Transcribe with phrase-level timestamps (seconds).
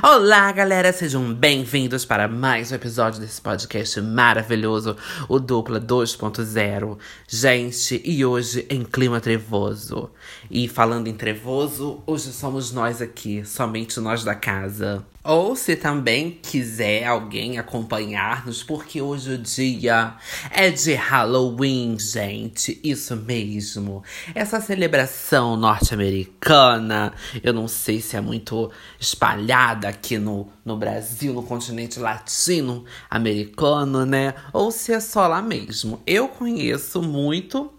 [0.00, 4.96] Olá, galera, sejam bem-vindos para mais um episódio desse podcast maravilhoso,
[5.28, 6.98] o Dupla 2.0.
[7.28, 10.10] Gente, e hoje em clima trevoso.
[10.50, 15.04] E falando em trevoso, hoje somos nós aqui, somente nós da casa.
[15.24, 20.16] Ou se também quiser alguém acompanhar-nos, porque hoje o dia
[20.50, 22.80] é de Halloween, gente.
[22.82, 24.02] Isso mesmo.
[24.34, 28.68] Essa celebração norte-americana, eu não sei se é muito
[28.98, 34.34] espalhada aqui no, no Brasil, no continente latino-americano, né?
[34.52, 36.02] Ou se é só lá mesmo.
[36.04, 37.72] Eu conheço muito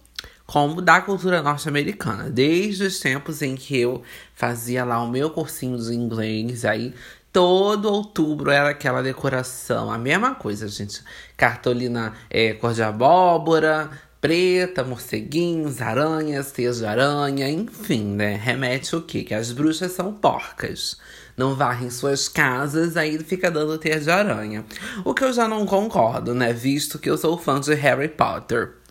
[0.46, 4.02] como da cultura norte-americana, desde os tempos em que eu
[4.34, 6.94] fazia lá o meu cursinho de inglês, aí
[7.34, 9.92] todo outubro era aquela decoração.
[9.92, 11.02] A mesma coisa, gente.
[11.36, 13.90] Cartolina é, cor de abóbora,
[14.22, 18.36] preta, morceguinhos, aranhas, teias de aranha, enfim, né?
[18.36, 19.24] Remete o quê?
[19.24, 20.98] Que as bruxas são porcas.
[21.36, 24.64] Não varrem suas casas, aí fica dando teia de aranha.
[25.04, 26.54] O que eu já não concordo, né?
[26.54, 28.83] Visto que eu sou fã de Harry Potter.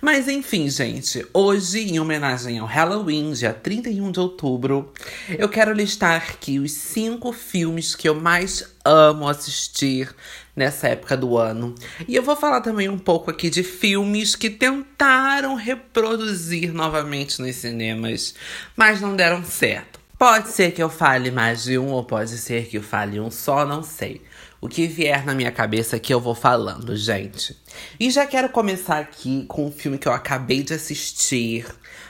[0.00, 4.92] Mas enfim, gente, hoje, em homenagem ao Halloween, dia 31 de outubro,
[5.28, 10.14] eu quero listar aqui os cinco filmes que eu mais amo assistir
[10.56, 11.74] nessa época do ano.
[12.08, 17.56] E eu vou falar também um pouco aqui de filmes que tentaram reproduzir novamente nos
[17.56, 18.34] cinemas,
[18.74, 20.00] mas não deram certo.
[20.18, 23.30] Pode ser que eu fale mais de um, ou pode ser que eu fale um
[23.30, 24.20] só, não sei.
[24.60, 27.56] O que vier na minha cabeça que eu vou falando, gente.
[27.98, 31.66] E já quero começar aqui com um filme que eu acabei de assistir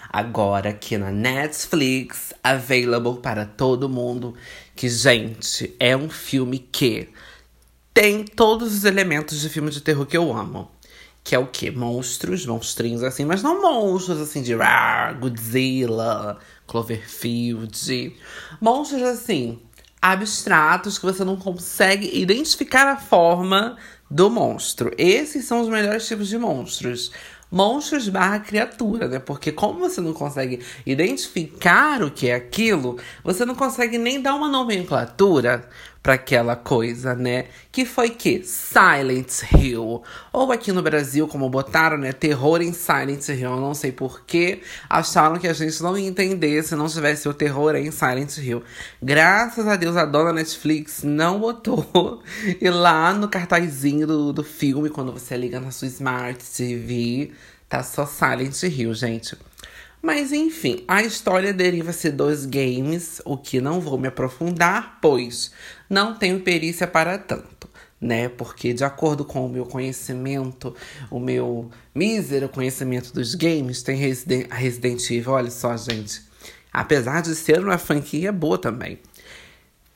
[0.08, 4.34] agora aqui na Netflix, available para todo mundo.
[4.74, 7.08] Que, gente, é um filme que
[7.94, 10.68] tem todos os elementos de filme de terror que eu amo.
[11.22, 11.70] Que é o quê?
[11.70, 18.16] Monstros, monstrinhos assim, mas não monstros assim de Rar, Godzilla, Cloverfield.
[18.60, 19.60] Monstros assim,
[20.00, 23.76] abstratos que você não consegue identificar a forma
[24.10, 24.90] do monstro.
[24.96, 27.12] Esses são os melhores tipos de monstros.
[27.50, 29.18] Monstros barra criatura, né?
[29.18, 34.34] Porque como você não consegue identificar o que é aquilo, você não consegue nem dar
[34.34, 35.68] uma nomenclatura
[36.02, 37.46] para aquela coisa, né?
[37.70, 40.02] Que foi que Silent Hill,
[40.32, 44.62] ou aqui no Brasil, como botaram, né, terror em Silent Hill, eu não sei porquê,
[44.88, 48.62] acharam que a gente não ia entender se não tivesse o terror em Silent Hill.
[49.02, 51.80] Graças a Deus a dona Netflix não botou.
[52.60, 57.32] E lá no cartazinho do, do filme, quando você liga na sua Smart TV,
[57.68, 59.36] tá só Silent Hill, gente.
[60.02, 65.52] Mas enfim, a história deriva-se dos games, o que não vou me aprofundar, pois
[65.90, 67.68] não tenho perícia para tanto,
[68.00, 68.28] né?
[68.28, 70.72] Porque de acordo com o meu conhecimento,
[71.10, 76.22] o meu mísero conhecimento dos games, tem Resident, Resident Evil, olha só, gente.
[76.72, 79.00] Apesar de ser uma franquia boa também.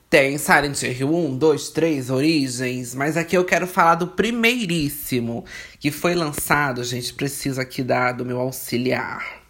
[0.09, 5.45] Tem Silent Hill 1, 2, 3, Origens, mas aqui eu quero falar do primeiríssimo,
[5.79, 9.44] que foi lançado, gente, preciso aqui dar do meu auxiliar.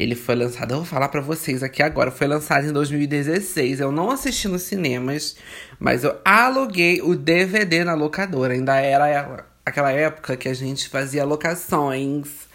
[0.00, 3.80] Ele foi lançado, eu vou falar para vocês aqui agora, foi lançado em 2016.
[3.80, 5.36] Eu não assisti nos cinemas,
[5.78, 8.54] mas eu aluguei o DVD na locadora.
[8.54, 12.48] Ainda era aquela época que a gente fazia locações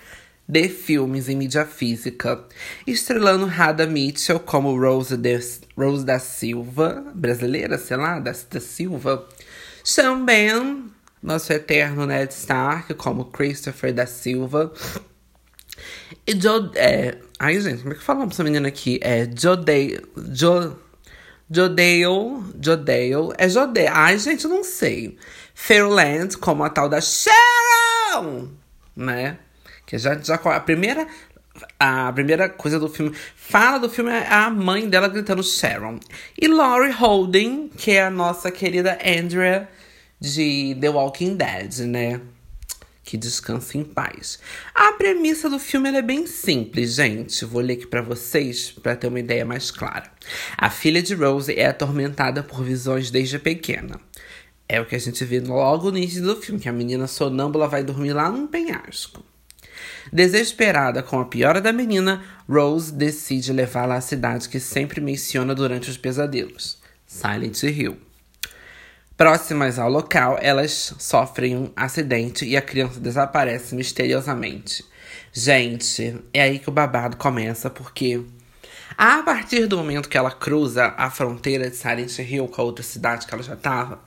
[0.48, 2.44] de filmes em mídia física,
[2.88, 5.40] estrelando Rada Mitchell como Rose, de,
[5.78, 9.24] Rose da Silva, brasileira, sei lá, da, da Silva.
[9.84, 10.86] Sean Ben,
[11.22, 14.74] nosso eterno Ned Stark, como Christopher da Silva.
[16.26, 19.00] E Joe, é, Ai, gente, como é que falamos essa menina aqui?
[19.02, 20.02] É Jodale.
[20.34, 20.78] Jo,
[21.52, 23.34] Jodale.
[23.38, 23.88] É Jodale.
[23.88, 25.18] Ai, gente, eu não sei.
[25.54, 28.50] Fairland, como a tal da Sharon!
[28.96, 29.38] Né?
[29.86, 31.08] Que já, já a primeira.
[31.80, 33.14] A primeira coisa do filme.
[33.36, 36.00] Fala do filme é a mãe dela gritando Sharon.
[36.40, 39.70] E Laurie Holden, que é a nossa querida Andrea
[40.20, 42.22] de The Walking Dead, né?
[43.06, 44.40] Que descanse em paz.
[44.74, 47.46] A premissa do filme é bem simples, gente.
[47.46, 50.12] Vou ler aqui para vocês para ter uma ideia mais clara.
[50.58, 54.02] A filha de Rose é atormentada por visões desde pequena.
[54.68, 57.68] É o que a gente vê logo no início do filme, que a menina sonâmbula
[57.68, 59.24] vai dormir lá num penhasco.
[60.12, 65.92] Desesperada com a piora da menina, Rose decide levá-la à cidade que sempre menciona durante
[65.92, 68.05] os pesadelos, Silent Hill.
[69.18, 74.84] Próximas ao local, elas sofrem um acidente e a criança desaparece misteriosamente.
[75.32, 78.22] Gente, é aí que o babado começa, porque
[78.98, 82.84] a partir do momento que ela cruza a fronteira de Silent Hill com a outra
[82.84, 84.00] cidade que ela já tava.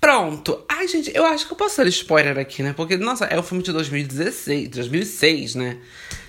[0.00, 0.64] Pronto.
[0.68, 2.72] Ai, gente, eu acho que eu posso dar spoiler aqui, né?
[2.72, 5.78] Porque, nossa, é o filme de 2016, 2006, né?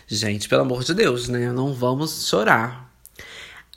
[0.07, 1.51] Gente, pelo amor de Deus, né?
[1.51, 2.86] Não vamos chorar.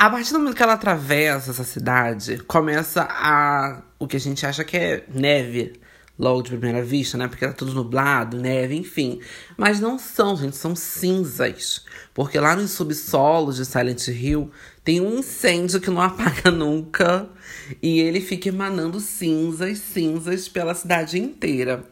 [0.00, 4.46] A partir do momento que ela atravessa essa cidade, começa a o que a gente
[4.46, 5.78] acha que é neve
[6.18, 7.28] logo de primeira vista, né?
[7.28, 9.20] Porque tá tudo nublado, neve, enfim.
[9.58, 11.84] Mas não são, gente, são cinzas.
[12.14, 14.50] Porque lá nos subsolos de Silent Hill
[14.82, 17.28] tem um incêndio que não apaga nunca.
[17.82, 21.84] E ele fica emanando cinzas, cinzas pela cidade inteira.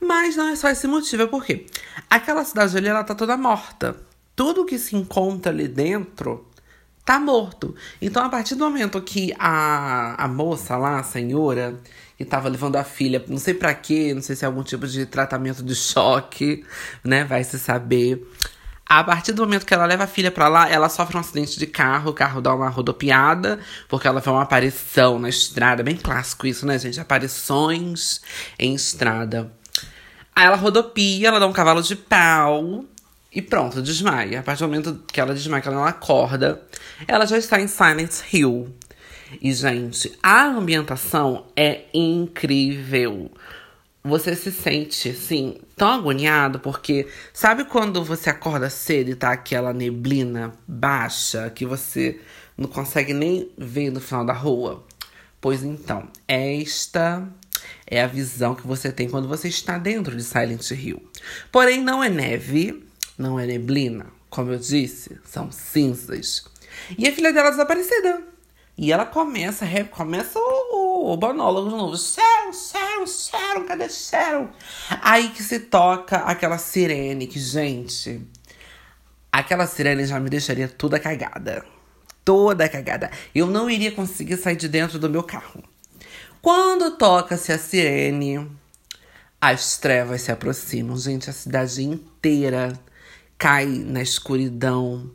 [0.00, 1.66] Mas não é só esse motivo, é porque
[2.08, 3.96] aquela cidade ali, ela tá toda morta.
[4.36, 6.46] Tudo que se encontra ali dentro
[7.08, 7.74] tá morto.
[8.02, 11.80] Então, a partir do momento que a, a moça lá, a senhora,
[12.18, 14.86] que tava levando a filha, não sei para quê, não sei se é algum tipo
[14.86, 16.66] de tratamento de choque,
[17.02, 17.24] né?
[17.24, 18.22] Vai se saber.
[18.84, 21.58] A partir do momento que ela leva a filha para lá, ela sofre um acidente
[21.58, 23.58] de carro, o carro dá uma rodopiada,
[23.88, 27.00] porque ela vê uma aparição na estrada, bem clássico isso, né, gente?
[27.00, 28.20] Aparições
[28.58, 29.50] em estrada.
[30.36, 32.84] Aí ela rodopia, ela dá um cavalo de pau,
[33.30, 34.40] e pronto, desmaia.
[34.40, 36.62] A partir do momento que ela desmaia, que ela acorda,
[37.06, 38.74] ela já está em Silent Hill.
[39.42, 43.30] E, gente, a ambientação é incrível.
[44.02, 49.74] Você se sente, assim, tão agoniado, porque sabe quando você acorda cedo e tá aquela
[49.74, 52.18] neblina baixa que você
[52.56, 54.86] não consegue nem ver no final da rua?
[55.40, 57.28] Pois então, esta
[57.86, 61.02] é a visão que você tem quando você está dentro de Silent Hill.
[61.52, 62.87] Porém, não é neve,
[63.18, 66.44] não é neblina, como eu disse, são cinzas.
[66.96, 68.22] E a filha dela é desaparecida.
[68.76, 71.96] E ela começa, começa o, o, o monólogo de novo.
[71.98, 74.48] Sharon, Sharon, Sharon, cadê Sharon?
[75.02, 78.20] Aí que se toca aquela sirene que, gente,
[79.32, 81.64] aquela sirene já me deixaria toda cagada.
[82.24, 83.10] Toda cagada.
[83.34, 85.64] Eu não iria conseguir sair de dentro do meu carro.
[86.40, 88.48] Quando toca-se a sirene,
[89.40, 90.96] as trevas se aproximam.
[90.96, 92.78] Gente, a cidade inteira
[93.38, 95.10] cai na escuridão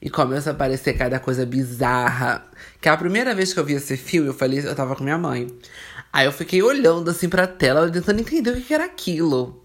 [0.00, 2.46] e começa a aparecer cada coisa bizarra.
[2.80, 5.18] Que a primeira vez que eu vi esse filme, eu falei, eu tava com minha
[5.18, 5.46] mãe.
[6.12, 9.62] Aí eu fiquei olhando assim pra tela, tentando entender o que era aquilo.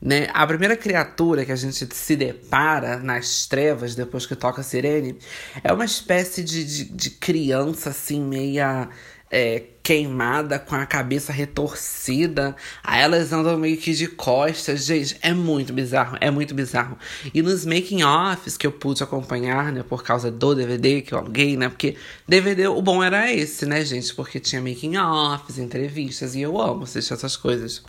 [0.00, 0.28] Né?
[0.32, 5.18] A primeira criatura que a gente se depara nas trevas depois que toca a sirene
[5.62, 8.88] é uma espécie de, de, de criança assim, meia
[9.30, 12.56] é, queimada, com a cabeça retorcida.
[12.82, 14.84] Aí elas andam meio que de costas.
[14.84, 16.98] Gente, é muito bizarro, é muito bizarro.
[17.32, 21.56] E nos making-offs que eu pude acompanhar, né, por causa do DVD que eu aluguei,
[21.56, 21.96] né, porque
[22.26, 27.12] DVD, o bom era esse, né, gente, porque tinha making-offs, entrevistas, e eu amo assistir
[27.12, 27.82] essas coisas.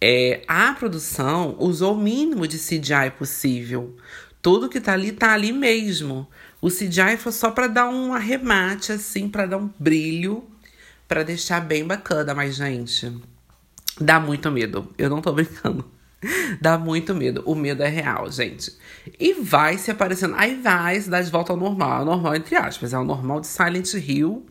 [0.00, 3.96] É, a produção usou o mínimo de CGI possível.
[4.42, 6.28] Tudo que tá ali, tá ali mesmo.
[6.64, 10.42] O CGI foi só para dar um arremate, assim, para dar um brilho,
[11.06, 12.34] para deixar bem bacana.
[12.34, 13.14] Mas, gente,
[14.00, 14.90] dá muito medo.
[14.96, 15.84] Eu não tô brincando.
[16.62, 17.42] Dá muito medo.
[17.44, 18.72] O medo é real, gente.
[19.20, 20.36] E vai se aparecendo.
[20.38, 21.98] Aí vai se dar de volta ao normal.
[21.98, 22.94] Ao normal, entre aspas.
[22.94, 24.46] É o normal de Silent Hill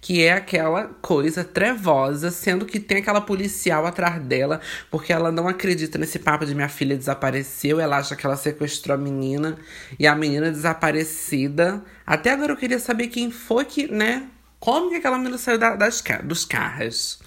[0.00, 4.60] que é aquela coisa trevosa, sendo que tem aquela policial atrás dela,
[4.90, 8.94] porque ela não acredita nesse papo de minha filha desapareceu, ela acha que ela sequestrou
[8.94, 9.58] a menina
[9.98, 11.82] e a menina desaparecida.
[12.06, 14.28] Até agora eu queria saber quem foi que, né?
[14.60, 17.20] Como que aquela menina saiu da, das, dos carros?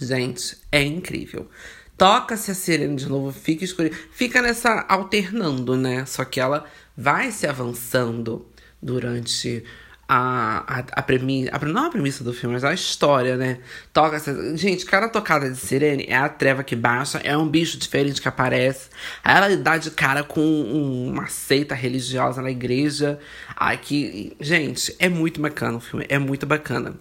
[0.00, 1.48] Gente, é incrível.
[1.96, 3.90] Toca-se a sirene de novo, fica escuro.
[4.10, 6.04] Fica nessa alternando, né?
[6.06, 6.66] Só que ela
[6.96, 8.46] vai se avançando
[8.82, 9.64] durante
[10.08, 13.58] a, a, a, premissa, a, não a premissa do filme, mas a história, né?
[13.92, 17.78] Toca essa, gente, cada tocada de sirene é a treva que baixa, é um bicho
[17.78, 18.90] diferente que aparece.
[19.22, 23.18] Aí ela dá de cara com um, uma seita religiosa na igreja.
[23.56, 26.94] Aqui, gente, é muito bacana o filme, é muito bacana.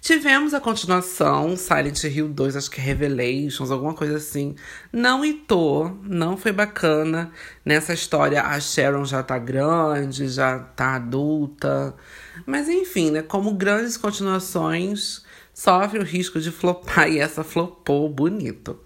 [0.00, 4.54] Tivemos a continuação, Silent Hill 2, acho que Revelations, alguma coisa assim.
[4.90, 7.30] Não itou, não foi bacana.
[7.62, 11.94] Nessa história, a Sharon já tá grande, já tá adulta.
[12.46, 13.22] Mas enfim, né?
[13.22, 18.78] Como grandes continuações, sofre o risco de flopar e essa flopou bonito.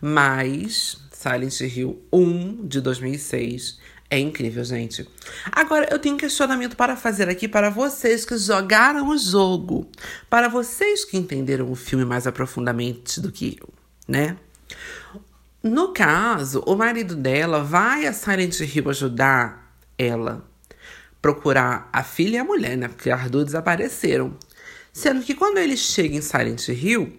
[0.00, 5.08] Mas Silent Hill 1 de 2006 é incrível, gente.
[5.50, 9.88] Agora, eu tenho um questionamento para fazer aqui para vocês que jogaram o jogo.
[10.30, 13.68] Para vocês que entenderam o filme mais aprofundadamente do que eu,
[14.06, 14.36] né?
[15.62, 20.44] No caso, o marido dela vai a Silent Hill ajudar ela
[21.26, 22.86] procurar a filha e a mulher, né?
[22.86, 24.36] Porque as duas desapareceram.
[24.92, 27.12] Sendo que quando ele chega em Silent Hill,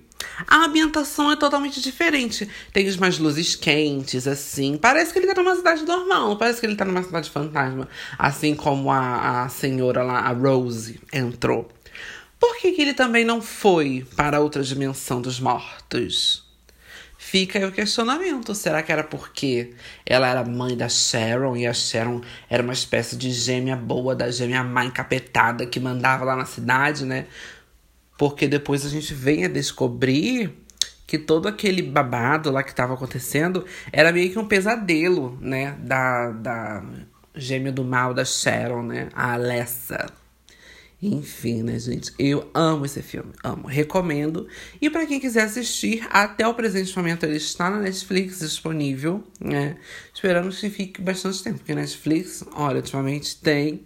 [0.48, 2.48] a ambientação é totalmente diferente.
[2.72, 4.78] Tem umas luzes quentes, assim.
[4.78, 7.90] Parece que ele tá numa cidade normal, parece que ele tá numa cidade fantasma.
[8.18, 11.68] Assim como a, a senhora lá, a Rose, entrou.
[12.40, 16.47] Por que, que ele também não foi para outra dimensão dos mortos?
[17.30, 18.56] Fica aí o questionamento.
[18.56, 19.74] Será que era porque
[20.06, 24.32] ela era mãe da Sharon e a Sharon era uma espécie de gêmea boa da
[24.32, 27.26] gêmea má encapetada que mandava lá na cidade, né?
[28.18, 30.58] Porque depois a gente vem a descobrir
[31.06, 35.76] que todo aquele babado lá que estava acontecendo era meio que um pesadelo, né?
[35.80, 36.82] Da, da
[37.36, 39.10] gêmea do mal da Sharon, né?
[39.14, 40.06] A Alessa.
[41.02, 42.12] Enfim, né, gente?
[42.18, 44.48] Eu amo esse filme, amo, recomendo.
[44.82, 49.78] E para quem quiser assistir, até o presente momento ele está na Netflix disponível, né?
[50.12, 53.86] Esperamos que fique bastante tempo, porque Netflix, olha, ultimamente tem.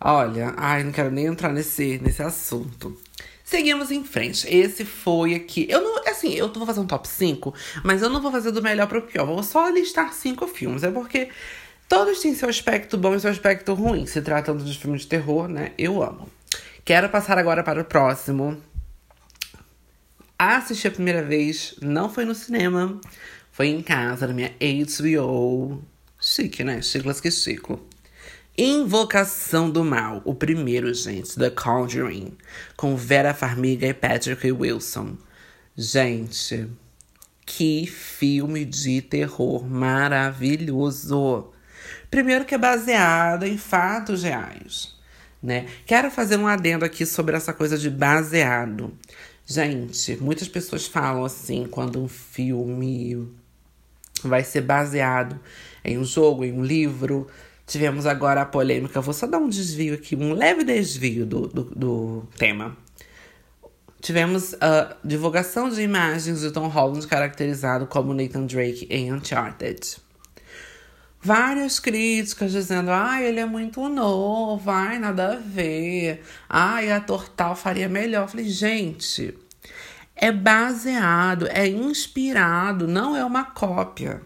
[0.00, 2.98] Olha, ai, não quero nem entrar nesse, nesse assunto.
[3.44, 4.48] Seguimos em frente.
[4.48, 5.66] Esse foi aqui.
[5.68, 6.02] Eu não.
[6.08, 7.54] Assim, eu vou fazer um top 5,
[7.84, 9.24] mas eu não vou fazer do melhor pro pior.
[9.26, 10.82] Vou só listar cinco filmes.
[10.82, 11.28] É porque
[11.88, 15.48] Todos têm seu aspecto bom e seu aspecto ruim, se tratando de filmes de terror,
[15.48, 15.72] né?
[15.76, 16.28] Eu amo.
[16.84, 18.60] Quero passar agora para o próximo.
[20.38, 23.00] Assisti a primeira vez, não foi no cinema,
[23.52, 25.84] foi em casa, na minha HBO.
[26.20, 26.82] Chique, né?
[26.82, 27.80] Chiclas que chico.
[28.58, 32.36] Invocação do Mal, o primeiro, gente, The Conjuring,
[32.76, 35.16] com Vera Farmiga e Patrick Wilson.
[35.76, 36.68] Gente,
[37.46, 41.51] que filme de terror maravilhoso!
[42.12, 44.94] Primeiro que é baseada em fatos reais,
[45.42, 45.66] né?
[45.86, 48.92] Quero fazer um adendo aqui sobre essa coisa de baseado.
[49.46, 53.26] Gente, muitas pessoas falam assim quando um filme
[54.22, 55.40] vai ser baseado
[55.82, 57.28] em um jogo, em um livro.
[57.66, 61.64] Tivemos agora a polêmica, vou só dar um desvio aqui, um leve desvio do, do,
[61.64, 62.76] do tema.
[64.02, 70.02] Tivemos a divulgação de imagens de Tom Holland caracterizado como Nathan Drake em Uncharted
[71.22, 77.54] várias críticas dizendo: ai, ele é muito novo, ai, nada a ver, ai, a Tortal
[77.54, 78.24] faria melhor.
[78.24, 79.38] Eu falei, gente,
[80.16, 84.20] é baseado, é inspirado, não é uma cópia.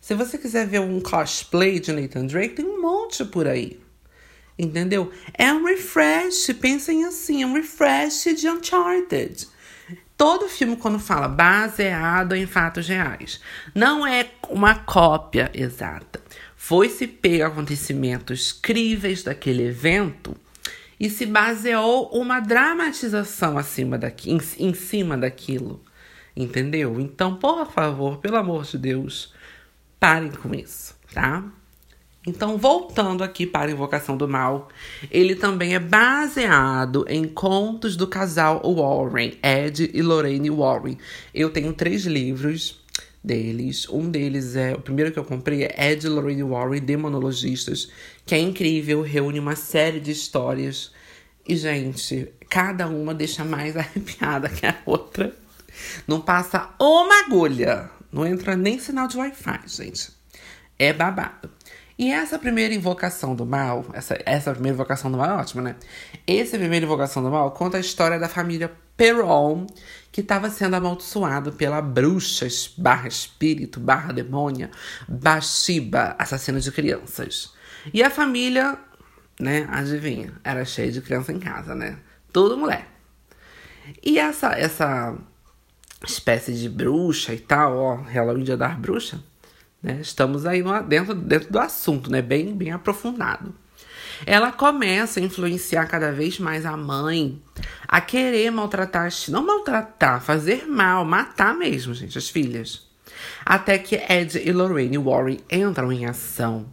[0.00, 3.78] Se você quiser ver um cosplay de Nathan Drake, tem um monte por aí.
[4.58, 5.12] Entendeu?
[5.34, 9.46] É um refresh, pensem assim, é um refresh de Uncharted.
[10.16, 13.40] Todo filme, quando fala baseado em fatos reais,
[13.72, 16.20] não é uma cópia exata.
[16.68, 20.36] Foi-se pego acontecimentos críveis daquele evento
[21.00, 25.82] e se baseou uma dramatização acima daqui, em, em cima daquilo.
[26.36, 27.00] Entendeu?
[27.00, 29.32] Então, por favor, pelo amor de Deus,
[29.98, 31.42] parem com isso, tá?
[32.26, 34.68] Então, voltando aqui para Invocação do Mal,
[35.10, 40.98] ele também é baseado em contos do casal Warren, Ed e Lorraine Warren.
[41.32, 42.78] Eu tenho três livros
[43.22, 43.88] deles.
[43.88, 47.90] Um deles é o primeiro que eu comprei é Ed Lorraine Warren, Demonologistas,
[48.24, 50.92] que é incrível, reúne uma série de histórias.
[51.46, 55.34] E, gente, cada uma deixa mais arrepiada que a outra.
[56.06, 57.90] Não passa uma agulha.
[58.10, 60.10] Não entra nem sinal de Wi-Fi, gente.
[60.78, 61.50] É babado.
[61.98, 65.76] E essa primeira invocação do mal, essa, essa primeira invocação do mal é ótima, né?
[66.24, 69.66] Essa primeira invocação do mal conta a história da família Perron,
[70.12, 74.70] que estava sendo amaldiçoado pela bruxa, barra espírito, barra demônia,
[75.08, 77.52] Baxiba, assassina de crianças.
[77.92, 78.78] E a família,
[79.40, 81.98] né, adivinha, era cheia de criança em casa, né?
[82.32, 82.86] Tudo mulher.
[84.04, 85.16] E essa, essa
[86.06, 89.18] espécie de bruxa e tal, ó, Halloween dia das bruxas,
[89.82, 89.98] né?
[90.00, 92.20] Estamos aí no, dentro, dentro do assunto, né?
[92.20, 93.54] Bem, bem aprofundado.
[94.26, 97.40] Ela começa a influenciar cada vez mais a mãe
[97.86, 102.88] a querer maltratar, não maltratar, fazer mal, matar mesmo, gente, as filhas.
[103.44, 106.66] Até que Ed e Lorraine Warren entram em ação.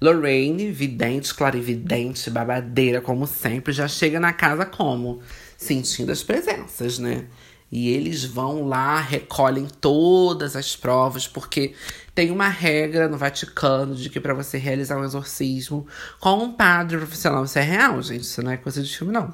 [0.00, 5.20] Lorraine, vidente, clarividente, babadeira, como sempre, já chega na casa como?
[5.56, 7.26] Sentindo as presenças, né?
[7.72, 11.74] E eles vão lá, recolhem todas as provas, porque
[12.14, 15.86] tem uma regra no Vaticano de que para você realizar um exorcismo
[16.20, 19.32] com um padre profissional, isso é real, gente, isso não é coisa de filme, não.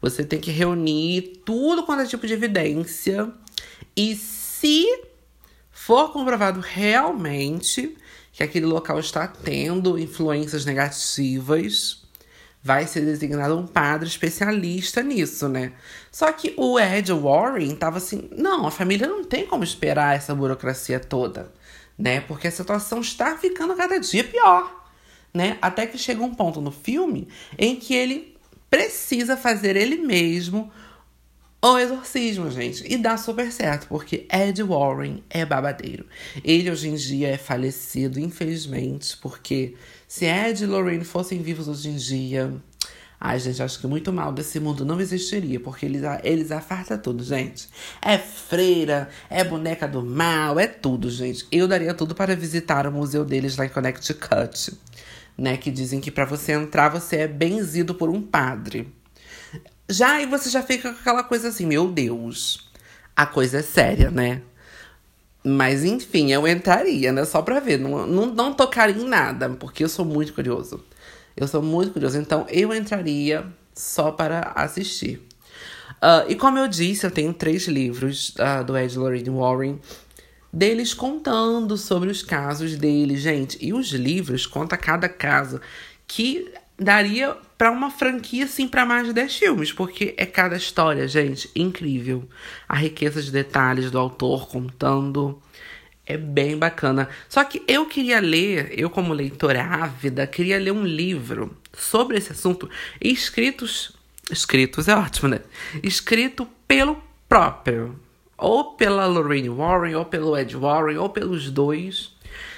[0.00, 3.30] Você tem que reunir tudo quanto é tipo de evidência.
[3.94, 4.86] E se
[5.70, 7.98] for comprovado realmente
[8.32, 12.03] que aquele local está tendo influências negativas,
[12.64, 15.72] vai ser designado um padre especialista nisso, né?
[16.10, 20.34] Só que o Ed Warren tava assim: não, a família não tem como esperar essa
[20.34, 21.52] burocracia toda,
[21.98, 22.22] né?
[22.22, 24.88] Porque a situação está ficando cada dia pior,
[25.32, 25.58] né?
[25.60, 27.28] Até que chega um ponto no filme
[27.58, 28.34] em que ele
[28.70, 30.72] precisa fazer ele mesmo
[31.72, 32.84] o exorcismo, gente.
[32.86, 36.06] E dá super certo, porque Ed Warren é babadeiro.
[36.44, 39.74] Ele hoje em dia é falecido, infelizmente, porque
[40.06, 42.52] se Ed e Lorraine fossem vivos hoje em dia,
[43.26, 47.24] Ai, gente, acho que muito mal desse mundo não existiria, porque eles, eles afartam tudo,
[47.24, 47.70] gente.
[48.02, 51.46] É freira, é boneca do mal, é tudo, gente.
[51.50, 54.74] Eu daria tudo para visitar o museu deles lá em Connecticut,
[55.38, 55.56] né?
[55.56, 58.92] Que dizem que para você entrar, você é benzido por um padre.
[59.88, 62.70] Já aí você já fica com aquela coisa assim, meu Deus,
[63.14, 64.40] a coisa é séria, né?
[65.44, 67.24] Mas enfim, eu entraria, né?
[67.24, 67.78] Só pra ver.
[67.78, 70.82] Não, não, não tocaria em nada, porque eu sou muito curioso.
[71.36, 75.16] Eu sou muito curiosa, então eu entraria só para assistir.
[75.96, 79.80] Uh, e como eu disse, eu tenho três livros uh, do Ed Lorraine Warren
[80.52, 83.58] deles contando sobre os casos dele, gente.
[83.60, 85.60] E os livros conta cada caso
[86.06, 91.06] que daria para uma franquia assim para mais de 10 filmes, porque é cada história,
[91.06, 92.28] gente, incrível.
[92.68, 95.40] A riqueza de detalhes do autor contando
[96.06, 97.08] é bem bacana.
[97.28, 102.32] Só que eu queria ler, eu como leitora ávida, queria ler um livro sobre esse
[102.32, 102.68] assunto
[103.00, 103.92] escritos.
[104.30, 105.40] Escritos é ótimo, né?
[105.82, 107.98] Escrito pelo próprio.
[108.36, 112.12] Ou pela Lorraine Warren, ou pelo Ed Warren, ou pelos dois.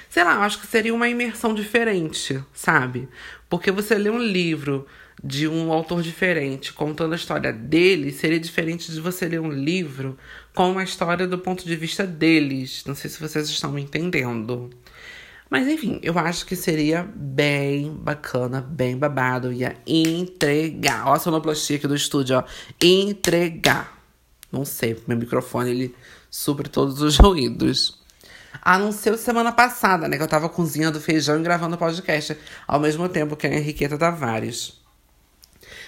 [0.09, 3.07] Sei lá, acho que seria uma imersão diferente, sabe?
[3.49, 4.85] Porque você lê um livro
[5.23, 10.17] de um autor diferente contando a história dele seria diferente de você ler um livro
[10.53, 12.83] com uma história do ponto de vista deles.
[12.85, 14.69] Não sei se vocês estão me entendendo.
[15.49, 19.51] Mas enfim, eu acho que seria bem bacana, bem babado.
[19.51, 21.07] Ia entregar.
[21.07, 22.43] Ó, a sonoplastia aqui do estúdio, ó.
[22.81, 23.97] Entregar.
[24.51, 25.95] Não sei, meu microfone ele
[26.29, 28.01] supre todos os ruídos.
[28.61, 30.17] A não ser semana passada, né?
[30.17, 32.37] Que eu tava cozinhando feijão e gravando podcast
[32.67, 34.81] ao mesmo tempo que a Henriqueta Tavares.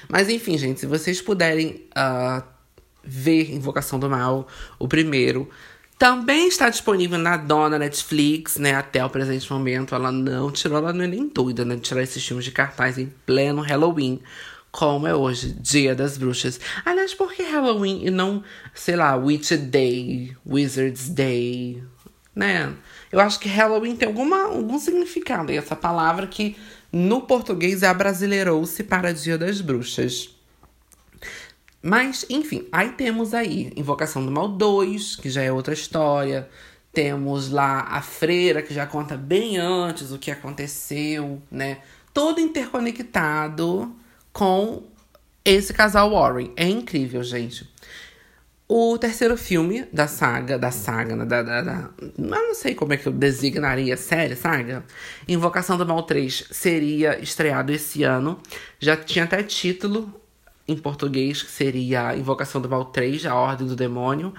[0.08, 2.44] Mas enfim, gente, se vocês puderem uh,
[3.04, 4.48] ver Invocação do Mal,
[4.78, 5.50] o primeiro,
[6.00, 8.74] também está disponível na dona Netflix, né?
[8.74, 9.94] Até o presente momento.
[9.94, 11.76] Ela não tirou, ela não é nem doida, né?
[11.76, 14.22] De tirar esses filmes de cartaz em pleno Halloween.
[14.72, 16.60] Como é hoje, Dia das Bruxas.
[16.86, 21.84] Aliás, por que Halloween e não, sei lá, Witch Day, Wizard's Day,
[22.40, 22.74] né?
[23.12, 25.52] Eu acho que Halloween tem alguma, algum significado.
[25.52, 26.56] E essa palavra que
[26.92, 30.30] no português abrasileirou-se para Dia das Bruxas.
[31.82, 36.50] Mas, enfim, aí temos aí Invocação do Mal 2, que já é outra história.
[36.94, 41.80] Temos lá a freira, que já conta bem antes o que aconteceu, né?
[42.14, 43.94] Todo interconectado
[44.32, 44.84] com
[45.44, 46.52] esse casal Warren.
[46.56, 47.70] É incrível, gente.
[48.72, 52.98] O terceiro filme da saga, da saga, né, da, da, da, não sei como é
[52.98, 54.86] que eu designaria série, saga.
[55.28, 58.40] Invocação do Mal 3 seria estreado esse ano.
[58.80, 60.14] Já tinha até título
[60.68, 64.36] em português, que seria Invocação do Mal 3, A Ordem do Demônio.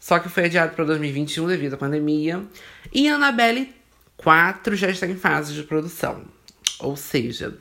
[0.00, 2.42] Só que foi adiado para 2021 devido à pandemia.
[2.92, 3.72] E Annabelle
[4.16, 6.24] 4 já está em fase de produção.
[6.80, 7.56] Ou seja,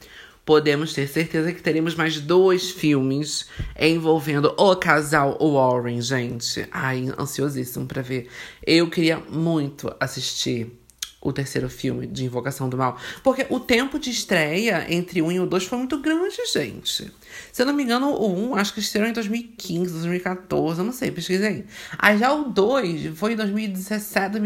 [0.52, 3.46] podemos ter certeza que teremos mais dois filmes
[3.80, 6.68] envolvendo o casal Warren, gente.
[6.70, 8.28] Ai, ansiosíssimo para ver.
[8.62, 10.78] Eu queria muito assistir
[11.22, 13.00] o terceiro filme de Invocação do Mal.
[13.24, 17.10] Porque o tempo de estreia entre um e o dois foi muito grande, gente.
[17.54, 20.92] Se eu não me engano, o um acho que estreou em 2015, 2014, eu não
[20.92, 21.64] sei, pesquisei.
[21.98, 24.38] Aí já o dois foi em 2017,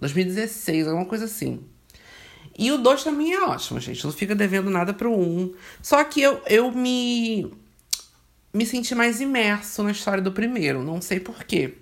[0.00, 1.73] 2016, alguma coisa assim.
[2.56, 4.04] E o 2 também é ótimo, gente.
[4.04, 5.20] Não fica devendo nada pro 1.
[5.20, 5.54] Um.
[5.82, 7.52] Só que eu, eu me.
[8.52, 10.82] Me senti mais imerso na história do primeiro.
[10.82, 11.74] Não sei porquê.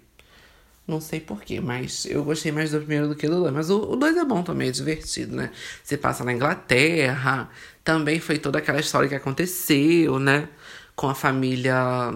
[0.86, 3.52] Não sei porquê, mas eu gostei mais do primeiro do que do 2.
[3.52, 5.50] Mas o 2 é bom também, é divertido, né?
[5.82, 7.50] Você passa na Inglaterra.
[7.84, 10.48] Também foi toda aquela história que aconteceu, né?
[10.96, 12.10] Com a família.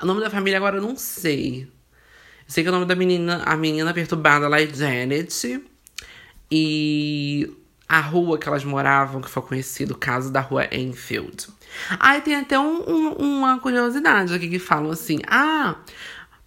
[0.00, 1.62] O nome da família agora eu não sei.
[1.62, 1.68] Eu
[2.46, 5.62] sei que o nome da menina, a menina perturbada lá é Janet.
[6.50, 7.50] E
[7.90, 11.48] a rua que elas moravam, que foi conhecido o caso da rua Enfield.
[11.98, 15.74] Aí tem até um, um, uma curiosidade aqui que falam assim: ah,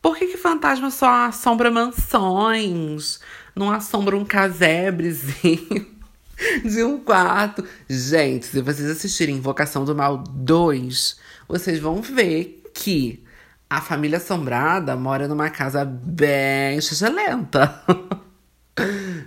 [0.02, 3.20] por que, que fantasma só assombra mansões?
[3.54, 5.86] Não assombra um casebrezinho
[6.64, 7.66] de um quarto?
[7.90, 13.22] Gente, se vocês assistirem Invocação do Mal 2, vocês vão ver que
[13.70, 16.80] a família assombrada mora numa casa bem
[17.14, 17.84] lenta.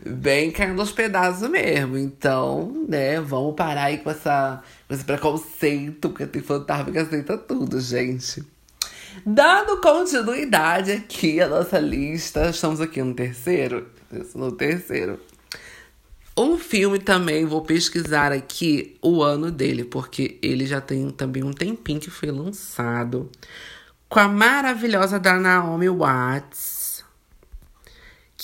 [0.04, 1.96] bem caindo aos pedaços mesmo.
[1.96, 7.38] Então, né, vamos parar aí com, essa, com esse preconceito, porque tem fantasma que aceita
[7.38, 8.44] tudo, gente.
[9.24, 13.88] Dando continuidade aqui à nossa lista, estamos aqui no terceiro.
[14.34, 15.18] No terceiro.
[16.38, 21.52] Um filme também, vou pesquisar aqui o ano dele, porque ele já tem também um
[21.52, 23.30] tempinho que foi lançado.
[24.06, 26.75] Com a maravilhosa da Naomi Watts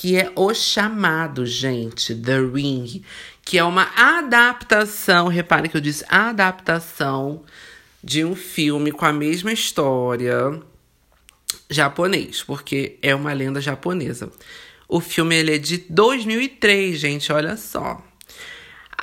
[0.02, 3.04] que é O Chamado, gente, The Ring,
[3.44, 7.44] que é uma adaptação, repare que eu disse adaptação
[8.02, 10.60] de um filme com a mesma história
[11.70, 14.28] japonês, porque é uma lenda japonesa.
[14.88, 18.04] O filme ele é de 2003, gente, olha só.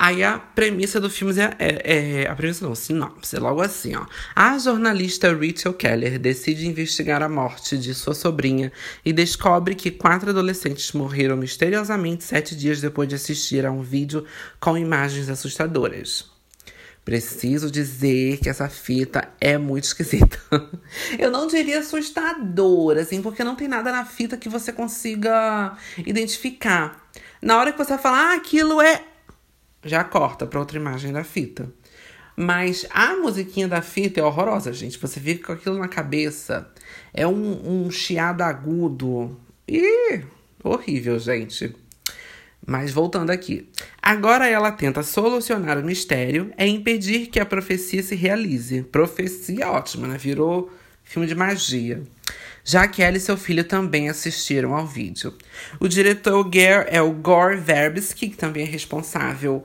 [0.02, 4.06] Aí a premissa do filme é, é, é a premissa não, sinopse, logo assim, ó.
[4.34, 8.72] A jornalista Rachel Keller decide investigar a morte de sua sobrinha
[9.04, 14.24] e descobre que quatro adolescentes morreram misteriosamente sete dias depois de assistir a um vídeo
[14.58, 16.30] com imagens assustadoras.
[17.04, 20.38] Preciso dizer que essa fita é muito esquisita.
[21.18, 27.06] Eu não diria assustadora, assim, porque não tem nada na fita que você consiga identificar.
[27.42, 29.09] Na hora que você fala, ah, aquilo é
[29.84, 31.70] já corta para outra imagem da fita.
[32.36, 34.98] Mas a musiquinha da fita é horrorosa, gente.
[34.98, 36.70] Você fica com aquilo na cabeça.
[37.12, 39.38] É um, um chiado agudo.
[39.68, 40.22] Ih,
[40.62, 41.74] horrível, gente.
[42.66, 43.68] Mas voltando aqui.
[44.00, 48.82] Agora ela tenta solucionar o mistério é impedir que a profecia se realize.
[48.84, 50.16] Profecia ótima, né?
[50.16, 50.70] Virou
[51.02, 52.02] filme de magia
[52.64, 55.34] já que ela e seu filho também assistiram ao vídeo.
[55.78, 59.64] O diretor Gare é o Gore Verbinski, que também é responsável,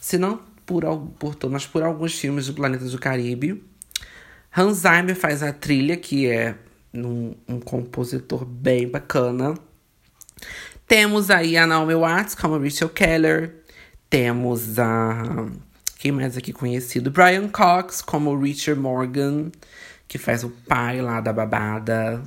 [0.00, 0.84] se não por,
[1.18, 3.62] por, mas por alguns filmes do Planeta do Caribe.
[4.56, 6.56] Hans Zimmer faz a trilha, que é
[6.94, 9.54] um, um compositor bem bacana.
[10.88, 13.54] Temos aí a Naomi Watts como Rachel Keller.
[14.08, 15.46] Temos a.
[15.98, 17.10] Quem mais aqui conhecido?
[17.10, 19.50] Brian Cox como Richard Morgan,
[20.08, 22.22] que faz o pai lá da babada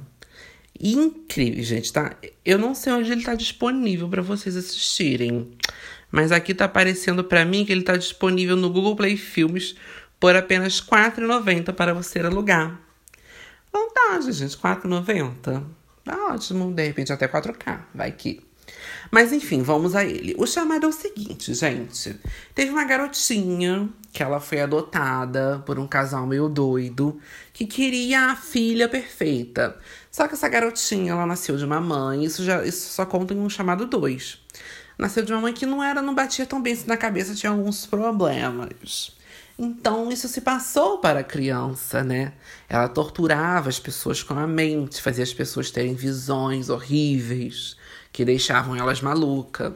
[0.80, 2.16] incrível, gente, tá?
[2.46, 5.52] Eu não sei onde ele tá disponível para vocês assistirem.
[6.12, 9.76] Mas aqui tá aparecendo para mim que ele tá disponível no Google Play Filmes
[10.20, 12.80] por apenas R$ 4,90 para você alugar.
[13.72, 15.64] Vantagem, gente, R$ 4,90.
[16.04, 18.42] Tá ótimo, de repente até 4K, vai que.
[19.12, 20.36] Mas enfim, vamos a ele.
[20.38, 22.16] O chamado é o seguinte, gente.
[22.54, 27.20] Teve uma garotinha que ela foi adotada por um casal meio doido
[27.52, 29.78] que queria a filha perfeita.
[30.12, 33.40] Só que essa garotinha, ela nasceu de uma mãe, isso já isso só conta em
[33.40, 34.40] um chamado 2.
[34.98, 37.86] Nasceu de uma mãe que não era, não batia tão bem na cabeça, tinha alguns
[37.86, 39.18] problemas.
[39.58, 42.34] Então isso se passou para a criança, né?
[42.68, 47.79] Ela torturava as pessoas com a mente, fazia as pessoas terem visões horríveis
[48.12, 49.74] que deixavam elas malucas.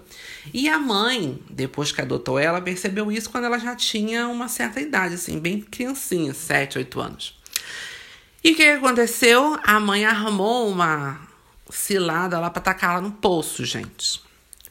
[0.53, 4.81] E a mãe, depois que adotou ela, percebeu isso quando ela já tinha uma certa
[4.81, 7.39] idade, assim, bem criancinha, 7, 8 anos.
[8.43, 9.57] E o que aconteceu?
[9.63, 11.21] A mãe armou uma
[11.69, 14.21] cilada lá para tacar ela no poço, gente.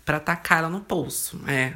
[0.04, 1.74] Para tacar ela no poço, é.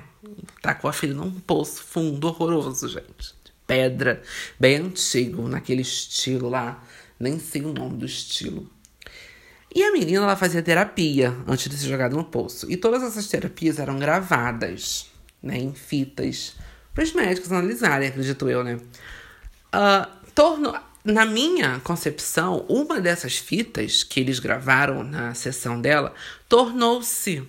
[0.61, 3.35] Tacou a filha num poço fundo, horroroso, gente.
[3.67, 4.23] Pedra,
[4.59, 6.83] bem antigo, naquele estilo lá.
[7.19, 8.71] Nem sei o nome do estilo.
[9.75, 12.71] E a menina ela fazia terapia antes de ser jogada no poço.
[12.71, 15.11] E todas essas terapias eram gravadas,
[15.43, 16.55] né, em fitas,
[16.95, 18.79] para os médicos analisarem, acredito eu, né?
[19.75, 20.75] Uh, torno,
[21.05, 26.15] na minha concepção, uma dessas fitas que eles gravaram na sessão dela
[26.49, 27.47] tornou-se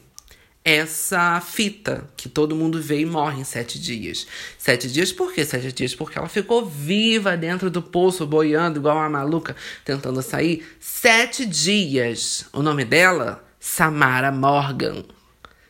[0.68, 4.28] essa fita que todo mundo vê e morre em sete dias.
[4.58, 5.46] Sete dias por quê?
[5.46, 10.68] Sete dias porque ela ficou viva dentro do poço, boiando igual uma maluca, tentando sair.
[10.78, 12.48] Sete dias.
[12.52, 13.48] O nome dela?
[13.58, 15.06] Samara Morgan.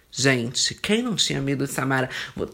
[0.09, 2.09] Gente, quem não tinha medo de Samara?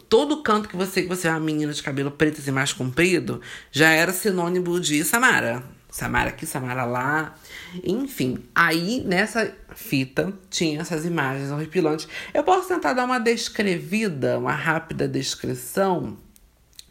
[0.10, 3.40] Todo canto que você que você é uma menina de cabelo preto e mais comprido
[3.72, 5.64] já era sinônimo de Samara.
[5.90, 7.36] Samara aqui, Samara lá.
[7.84, 12.08] Enfim, aí nessa fita tinha essas imagens horripilantes.
[12.34, 16.18] Eu posso tentar dar uma descrevida, uma rápida descrição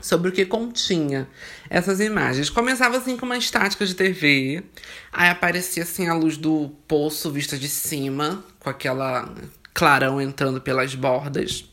[0.00, 1.28] sobre o que continha
[1.70, 2.50] essas imagens.
[2.50, 4.64] Começava assim com uma estática de TV,
[5.12, 9.32] aí aparecia assim a luz do poço vista de cima, com aquela
[9.72, 11.64] clarão entrando pelas bordas.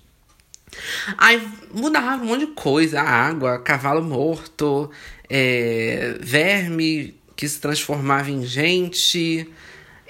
[1.17, 4.91] Aí mudava um monte de coisa, água, cavalo morto,
[5.27, 9.49] é, verme que se transformava em gente.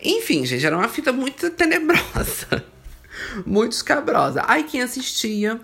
[0.01, 2.65] Enfim, gente, era uma fita muito tenebrosa.
[3.45, 4.43] muito escabrosa.
[4.47, 5.61] Aí quem assistia.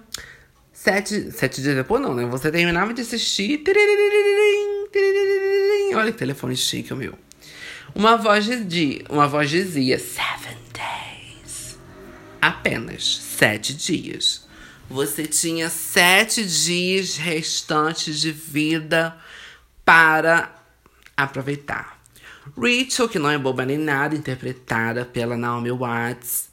[0.72, 2.24] Sete, sete dias depois, não, né?
[2.28, 3.64] Você terminava de assistir.
[5.96, 7.18] Olha que telefone chique o meu.
[7.96, 11.80] Uma voz, de, uma voz dizia: Seven days.
[12.40, 14.46] Apenas sete dias.
[14.88, 19.18] Você tinha sete dias restantes de vida
[19.84, 20.64] para
[21.16, 22.00] aproveitar.
[22.58, 26.50] Rachel, que não é boba nem nada, interpretada pela Naomi Watts,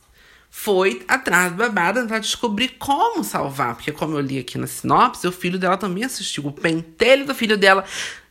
[0.55, 3.75] foi atrás do babado tentar descobrir como salvar.
[3.75, 6.47] Porque, como eu li aqui na sinopse, o filho dela também assistiu.
[6.47, 7.85] O pentelho do filho dela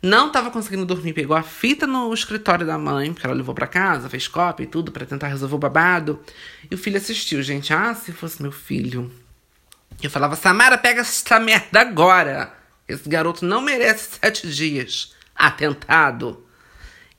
[0.04, 1.14] não estava conseguindo dormir.
[1.14, 4.68] Pegou a fita no escritório da mãe, porque ela levou para casa, fez cópia e
[4.68, 6.20] tudo para tentar resolver o babado.
[6.70, 7.74] E o filho assistiu, gente.
[7.74, 9.12] Ah, se fosse meu filho.
[10.02, 12.56] Eu falava, Samara, pega essa merda agora.
[12.88, 15.16] Esse garoto não merece sete dias.
[15.48, 16.46] atentado.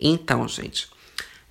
[0.00, 0.88] Então, gente,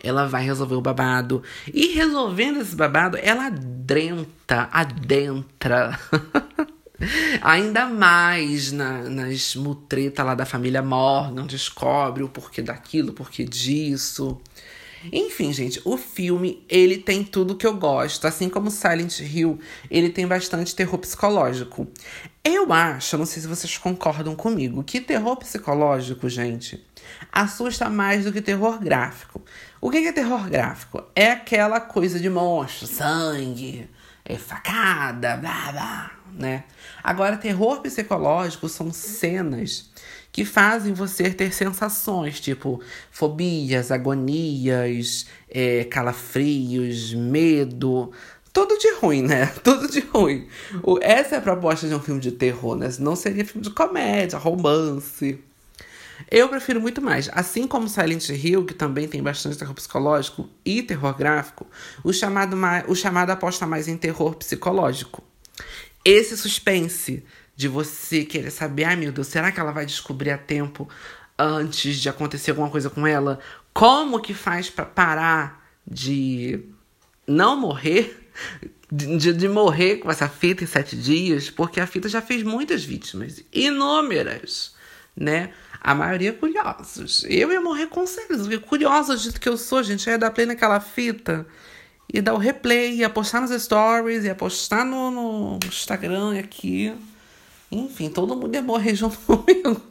[0.03, 1.43] ela vai resolver o babado.
[1.73, 5.99] E resolvendo esse babado, ela adentra, adentra.
[7.41, 13.43] Ainda mais na, nas mutretas lá da família Morgan, descobre o porquê daquilo, o porquê
[13.43, 14.39] disso.
[15.11, 18.27] Enfim, gente, o filme, ele tem tudo que eu gosto.
[18.27, 19.59] Assim como Silent Hill,
[19.89, 21.87] ele tem bastante terror psicológico.
[22.43, 26.83] Eu acho, não sei se vocês concordam comigo, que terror psicológico, gente,
[27.31, 29.41] assusta mais do que terror gráfico.
[29.79, 31.03] O que é terror gráfico?
[31.15, 33.89] É aquela coisa de monstro, sangue,
[34.25, 36.63] é facada, blá blá, né?
[37.03, 39.89] Agora, terror psicológico são cenas
[40.31, 42.81] que fazem você ter sensações, tipo
[43.11, 48.11] fobias, agonias, é, calafrios, medo.
[48.53, 49.45] Tudo de ruim, né?
[49.63, 50.47] Tudo de ruim.
[50.83, 52.89] O, essa é a proposta de um filme de terror, né?
[52.99, 55.39] Não seria filme de comédia, romance.
[56.29, 57.29] Eu prefiro muito mais.
[57.33, 61.67] Assim como Silent Hill, que também tem bastante terror psicológico e terror gráfico,
[62.03, 62.57] o chamado,
[62.87, 65.23] o chamado aposta mais em terror psicológico.
[66.03, 67.23] Esse suspense
[67.55, 70.89] de você querer saber, ai meu Deus, será que ela vai descobrir a tempo
[71.37, 73.39] antes de acontecer alguma coisa com ela?
[73.73, 76.59] Como que faz para parar de
[77.27, 78.29] não morrer?
[78.93, 82.83] De, de, morrer com essa fita em sete dias, porque a fita já fez muitas
[82.83, 84.75] vítimas, inúmeras,
[85.15, 85.51] né?
[85.79, 87.25] A maioria curiosos.
[87.27, 90.17] Eu ia morrer com certeza, porque curiosa do jeito que eu sou, gente, eu ia
[90.17, 91.45] dar play naquela fita
[92.13, 96.93] e dar o replay, ia postar nos stories, ia postar no, no Instagram aqui.
[97.71, 99.81] Enfim, todo mundo ia morrer junto comigo.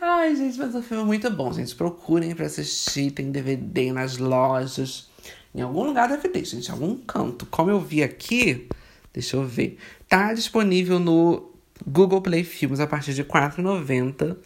[0.00, 1.74] Ai, gente, mas o filme é muito bom, gente.
[1.74, 3.12] Procurem pra assistir.
[3.12, 5.08] Tem DVD nas lojas.
[5.54, 6.68] Em algum lugar deve ter, gente.
[6.68, 7.46] Em algum canto.
[7.46, 8.68] Como eu vi aqui,
[9.12, 9.78] deixa eu ver.
[10.08, 11.49] Tá disponível no
[11.86, 14.36] Google Play Filmes a partir de R$ 4,90.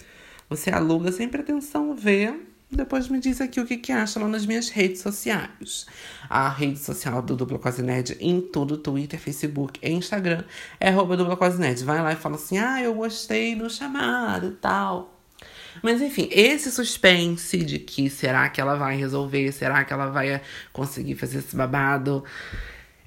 [0.49, 4.45] Você aluga sem pretensão ver depois me diz aqui o que, que acha lá nas
[4.45, 5.87] minhas redes sociais.
[6.29, 10.43] A rede social do Dupla Quase Nerd em tudo, Twitter, Facebook e Instagram
[10.81, 11.85] é arroba Dupla Quase Nerd.
[11.85, 15.21] Vai lá e fala assim, ah, eu gostei do chamado e tal.
[15.83, 20.41] Mas enfim, esse suspense de que será que ela vai resolver, será que ela vai
[20.73, 22.25] conseguir fazer esse babado,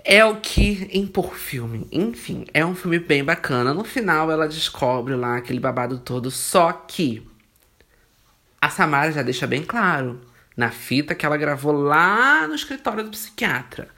[0.10, 1.86] é o que impor filme.
[1.91, 3.74] Enfim, é um filme bem bacana.
[3.74, 7.28] No final ela descobre lá aquele babado todo, só que
[8.62, 10.22] a Samara já deixa bem claro
[10.56, 13.89] na fita que ela gravou lá no escritório do psiquiatra.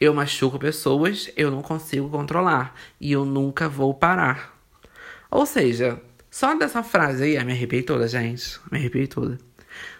[0.00, 4.58] Eu machuco pessoas, eu não consigo controlar e eu nunca vou parar.
[5.30, 9.38] Ou seja, só dessa frase aí, me arrepiei toda, gente, me arrepiei toda.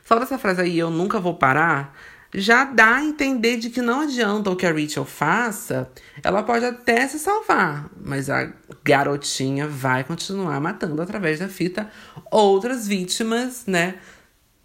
[0.04, 1.96] Só dessa frase aí, eu nunca vou parar,
[2.34, 5.88] já dá a entender de que não adianta o que a Rachel faça,
[6.22, 11.88] ela pode até se salvar, mas a garotinha vai continuar matando através da fita
[12.30, 13.94] outras vítimas, né?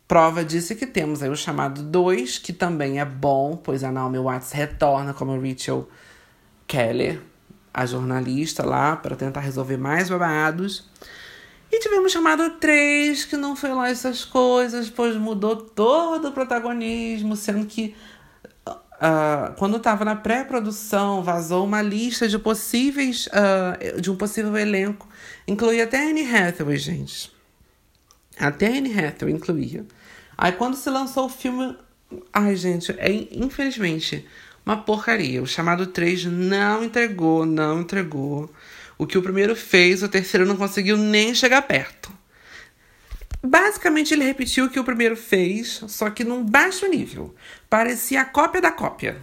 [0.07, 3.91] Prova disso é que temos aí o chamado 2, que também é bom, pois a
[3.91, 5.87] Naomi Watts retorna como Rachel
[6.65, 7.21] Keller,
[7.71, 10.89] a jornalista lá, para tentar resolver mais babados.
[11.71, 17.35] E tivemos chamado 3, que não foi lá essas coisas, pois mudou todo o protagonismo,
[17.35, 17.95] sendo que
[18.67, 23.27] uh, quando estava na pré-produção, vazou uma lista de possíveis.
[23.27, 25.07] Uh, de um possível elenco.
[25.47, 27.31] Incluía até Anne Hathaway, gente.
[28.39, 29.85] Até Anne Hathaway incluía.
[30.37, 31.77] Aí quando se lançou o filme.
[32.33, 34.25] Ai, gente, é infelizmente
[34.65, 35.41] uma porcaria.
[35.41, 38.49] O chamado 3 não entregou, não entregou.
[38.99, 42.11] O que o primeiro fez, o terceiro não conseguiu nem chegar perto.
[43.41, 47.33] Basicamente, ele repetiu o que o primeiro fez, só que num baixo nível.
[47.69, 49.21] Parecia a cópia da cópia.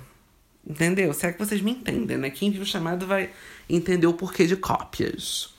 [0.66, 1.12] Entendeu?
[1.12, 2.30] Será que vocês me entendem, né?
[2.30, 3.28] Quem viu o chamado vai
[3.68, 5.54] entender o porquê de cópias.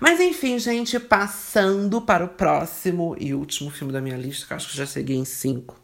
[0.00, 4.56] Mas enfim, gente, passando para o próximo e último filme da minha lista, que eu
[4.56, 5.80] acho que já cheguei em cinco.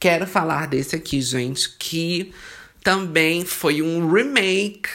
[0.00, 2.34] Quero falar desse aqui, gente, que
[2.82, 4.90] também foi um remake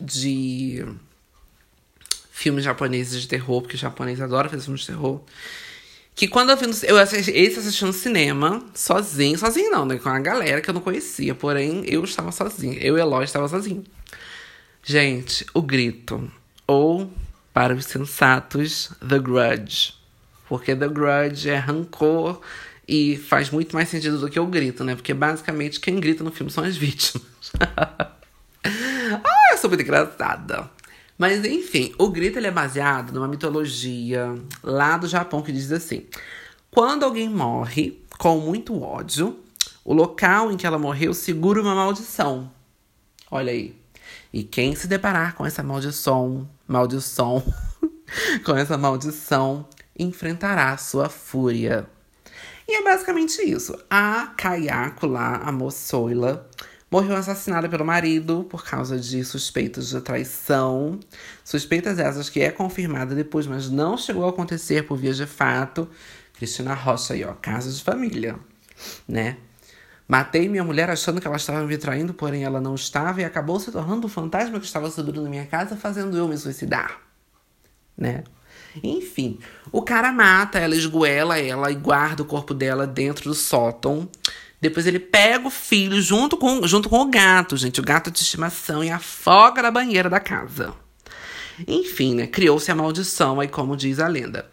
[0.00, 0.84] de
[2.30, 5.20] filmes japoneses de terror, porque o japonês adora fazer filmes de terror.
[6.14, 9.98] Que quando eu vi no, eu assisti, esse assisti no cinema, sozinho, sozinho não, né?
[9.98, 12.74] Com a galera que eu não conhecia, porém eu estava sozinho.
[12.74, 13.84] Eu e Eloy estava sozinho.
[14.82, 16.30] Gente, o grito.
[16.66, 17.10] Ou,
[17.52, 19.94] para os sensatos, The Grudge.
[20.48, 22.40] Porque The Grudge é rancor
[22.86, 24.94] e faz muito mais sentido do que o grito, né?
[24.94, 27.24] Porque basicamente quem grita no filme são as vítimas.
[29.22, 30.70] ah, eu sou muito engraçada.
[31.16, 36.06] Mas enfim, o grito ele é baseado numa mitologia lá do Japão que diz assim:
[36.70, 39.38] quando alguém morre com muito ódio,
[39.84, 42.50] o local em que ela morreu segura uma maldição.
[43.30, 43.78] Olha aí.
[44.32, 47.42] E quem se deparar com essa maldição, maldição,
[48.44, 51.86] com essa maldição, enfrentará sua fúria.
[52.66, 53.78] E é basicamente isso.
[53.88, 56.48] A Kayako lá, a moçoila,
[56.94, 61.00] morreu assassinada pelo marido por causa de suspeitas de traição.
[61.42, 65.88] Suspeitas essas que é confirmada depois, mas não chegou a acontecer por via de fato.
[66.34, 68.38] Cristina Rocha aí, ó, casa de família,
[69.08, 69.38] né?
[70.06, 73.58] Matei minha mulher achando que ela estava me traindo, porém ela não estava e acabou
[73.58, 77.00] se tornando o fantasma que estava subindo na minha casa, fazendo eu me suicidar,
[77.98, 78.22] né?
[78.82, 79.40] Enfim,
[79.72, 84.08] o cara mata ela, esgoela ela e guarda o corpo dela dentro do sótão.
[84.60, 88.18] Depois ele pega o filho junto com, junto com o gato, gente, o gato de
[88.20, 90.74] estimação, e afoga na banheira da casa.
[91.68, 92.26] Enfim, né?
[92.26, 94.48] Criou-se a maldição, aí como diz a lenda.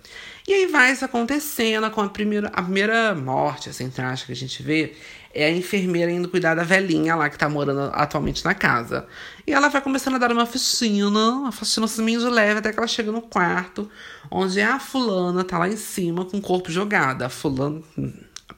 [0.48, 4.36] E aí vai isso acontecendo com a primeira, a primeira morte, assim, trágica que a
[4.36, 4.94] gente vê,
[5.34, 9.08] é a enfermeira indo cuidar da velhinha lá que tá morando atualmente na casa.
[9.46, 12.80] E ela vai começando a dar uma faxina, uma faxina assim de leve, até que
[12.80, 13.90] ela chega no quarto,
[14.30, 17.22] onde a fulana tá lá em cima com o corpo jogado.
[17.22, 17.82] A fulana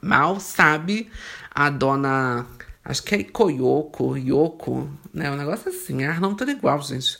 [0.04, 1.10] mal sabe
[1.50, 2.46] a dona.
[2.84, 5.30] Acho que é Koyoko, Yoko, né?
[5.30, 7.18] Um negócio assim, ah, não tudo igual, gente.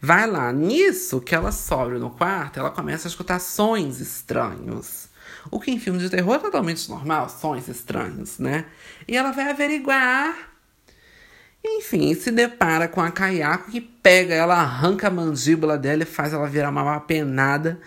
[0.00, 5.08] Vai lá, nisso que ela sobe no quarto, ela começa a escutar sons estranhos.
[5.50, 8.64] O que em filme de terror é totalmente normal, sons estranhos, né?
[9.06, 10.34] E ela vai averiguar.
[11.64, 16.32] Enfim, se depara com a Kayako que pega ela, arranca a mandíbula dela e faz
[16.32, 17.80] ela virar uma penada.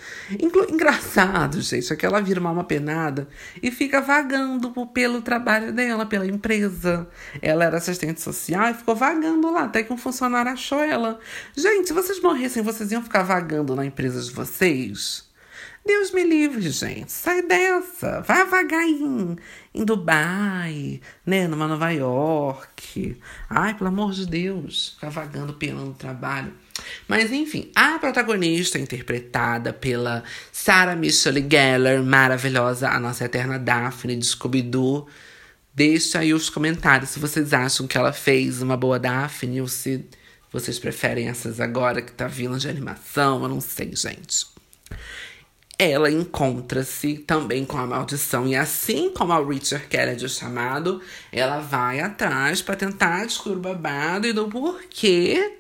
[0.70, 3.30] Engraçado, gente, é que ela vira uma penada
[3.64, 7.08] e fica vagando pelo trabalho dela, pela empresa.
[7.42, 11.20] Ela era assistente social e ficou vagando lá, até que um funcionário achou ela.
[11.56, 15.32] Gente, se vocês morressem, vocês iam ficar vagando na empresa de vocês?
[15.84, 17.12] Deus me livre, gente.
[17.12, 18.22] Sai dessa.
[18.22, 18.88] Vai vagar
[19.74, 21.48] em Dubai, né?
[21.48, 23.18] Numa Nova York.
[23.50, 24.90] Ai, pelo amor de Deus.
[24.96, 26.54] Ficar vagando pelo trabalho.
[27.08, 34.26] Mas enfim, a protagonista interpretada pela Sarah Michelle Gellar, maravilhosa, a nossa eterna Daphne de
[34.26, 35.08] Scooby-Doo.
[35.74, 40.06] Deixa aí os comentários se vocês acham que ela fez uma boa Daphne ou se
[40.52, 43.42] vocês preferem essas agora que tá vindo de animação.
[43.42, 44.52] Eu não sei, gente
[45.84, 48.48] ela encontra-se também com a maldição.
[48.48, 54.28] E assim como a Richard Kennedy, chamado, ela vai atrás para tentar descobrir o babado
[54.28, 55.58] e do porquê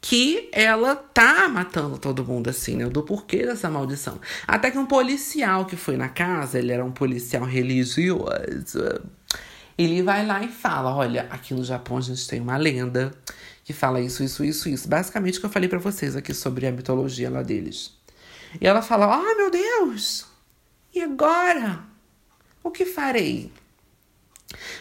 [0.00, 2.88] que ela tá matando todo mundo assim, né?
[2.88, 4.20] Do porquê dessa maldição.
[4.44, 9.00] Até que um policial que foi na casa, ele era um policial religioso.
[9.78, 13.12] Ele vai lá e fala: Olha, aqui no Japão a gente tem uma lenda
[13.62, 14.88] que fala isso, isso, isso, isso.
[14.88, 17.99] Basicamente o que eu falei para vocês aqui sobre a mitologia lá deles.
[18.58, 20.26] E ela fala: Ah, oh, meu Deus!
[20.94, 21.84] E agora?
[22.62, 23.50] O que farei?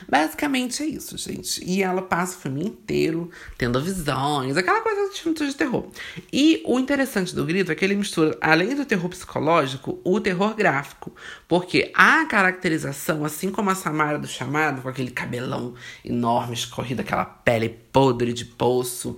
[0.08, 1.64] Basicamente é isso, gente.
[1.64, 5.88] E ela passa o filme inteiro tendo visões, aquela coisa de filme de terror.
[6.34, 10.56] E o interessante do grito é que ele mistura, além do terror psicológico, o terror
[10.56, 11.14] gráfico.
[11.48, 17.26] Porque a caracterização, assim como a Samara do chamado, com aquele cabelão enorme, escorrido, aquela
[17.26, 19.18] pele podre de poço,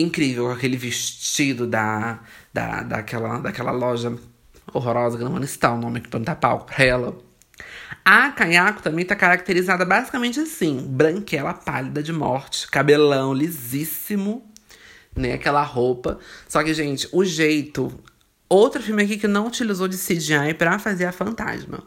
[0.00, 2.20] incrível, com aquele vestido da,
[2.52, 4.16] da, daquela, daquela loja
[4.72, 7.16] horrorosa, que não vou citar o nome aqui pra não dar palco pra ela.
[8.04, 14.50] A Kayako também tá caracterizada basicamente assim: branquela pálida de morte, cabelão lisíssimo,
[15.14, 15.34] né?
[15.34, 16.18] Aquela roupa.
[16.48, 17.92] Só que, gente, o jeito.
[18.48, 21.84] Outro filme aqui que não utilizou de CGI para fazer a fantasma.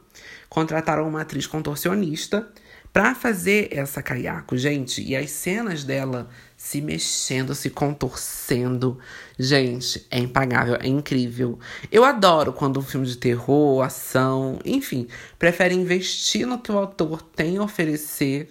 [0.48, 2.48] Contrataram uma atriz contorcionista
[2.94, 5.02] para fazer essa Kayako, gente.
[5.02, 6.30] E as cenas dela
[6.64, 8.98] se mexendo, se contorcendo.
[9.38, 11.60] Gente, é impagável, é incrível.
[11.92, 15.06] Eu adoro quando um filme de terror, ação, enfim,
[15.38, 18.48] prefere investir no que o autor tem a oferecer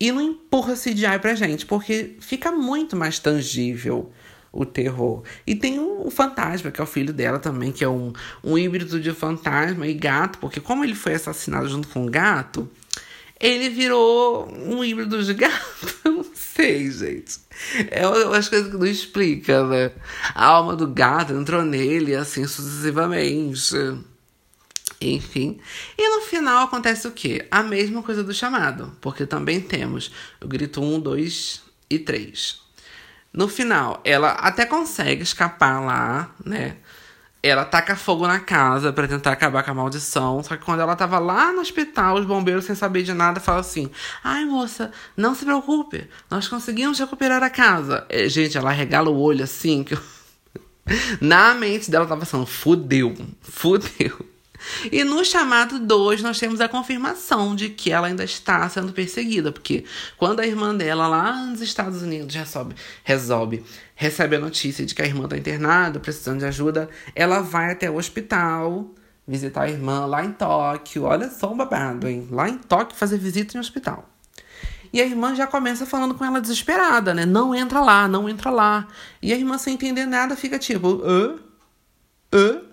[0.00, 4.10] e não empurra CGI pra gente, porque fica muito mais tangível
[4.50, 5.22] o terror.
[5.46, 9.00] E tem o, fantasma, que é o filho dela também, que é um, um híbrido
[9.00, 12.68] de fantasma e gato, porque como ele foi assassinado junto com o gato,
[13.38, 15.97] ele virou um híbrido de gato.
[16.58, 17.38] Sei, gente.
[17.88, 19.92] É umas coisas que não explica, né?
[20.34, 23.76] A alma do gato entrou nele, assim sucessivamente.
[25.00, 25.60] Enfim.
[25.96, 27.46] E no final acontece o quê?
[27.48, 28.90] A mesma coisa do chamado.
[29.00, 30.10] Porque também temos
[30.42, 32.60] o grito 1, 2 e 3.
[33.32, 36.78] No final, ela até consegue escapar lá, né?
[37.42, 40.42] Ela taca fogo na casa para tentar acabar com a maldição.
[40.42, 43.60] Só que quando ela tava lá no hospital, os bombeiros, sem saber de nada, falam
[43.60, 43.90] assim:
[44.22, 48.04] Ai, moça, não se preocupe, nós conseguimos recuperar a casa.
[48.08, 49.96] É, gente, ela regala o olho assim, que.
[51.20, 54.26] na mente dela tava pensando: fudeu, fudeu.
[54.90, 59.52] E no chamado 2, nós temos a confirmação de que ela ainda está sendo perseguida,
[59.52, 59.84] porque
[60.16, 65.02] quando a irmã dela lá nos Estados Unidos resolve, resolve recebe a notícia de que
[65.02, 68.94] a irmã está internada, precisando de ajuda, ela vai até o hospital
[69.26, 71.02] visitar a irmã lá em Tóquio.
[71.02, 72.26] Olha só o babado, hein?
[72.30, 74.08] Lá em Tóquio fazer visita em hospital.
[74.92, 77.26] E a irmã já começa falando com ela desesperada, né?
[77.26, 78.88] Não entra lá, não entra lá.
[79.20, 81.36] E a irmã, sem entender nada, fica tipo, hã?
[82.32, 82.67] Hã?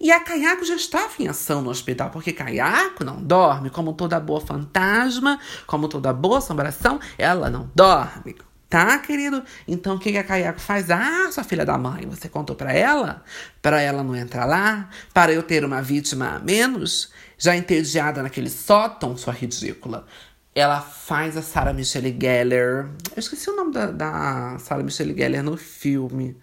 [0.00, 4.18] E a Kayako já estava em ação no hospital, porque Kayako não dorme, como toda
[4.18, 8.34] boa fantasma, como toda boa assombração, ela não dorme.
[8.66, 9.42] Tá, querido?
[9.68, 10.90] Então o que a Kayako faz?
[10.90, 13.22] Ah, sua filha da mãe, você contou para ela?
[13.60, 14.88] Para ela não entrar lá?
[15.12, 17.12] Para eu ter uma vítima a menos?
[17.36, 20.06] Já entediada naquele sótão, sua ridícula.
[20.54, 22.88] Ela faz a Sarah Michelle Gellar.
[23.14, 26.36] Eu esqueci o nome da, da Sarah Michelle Gellar no filme.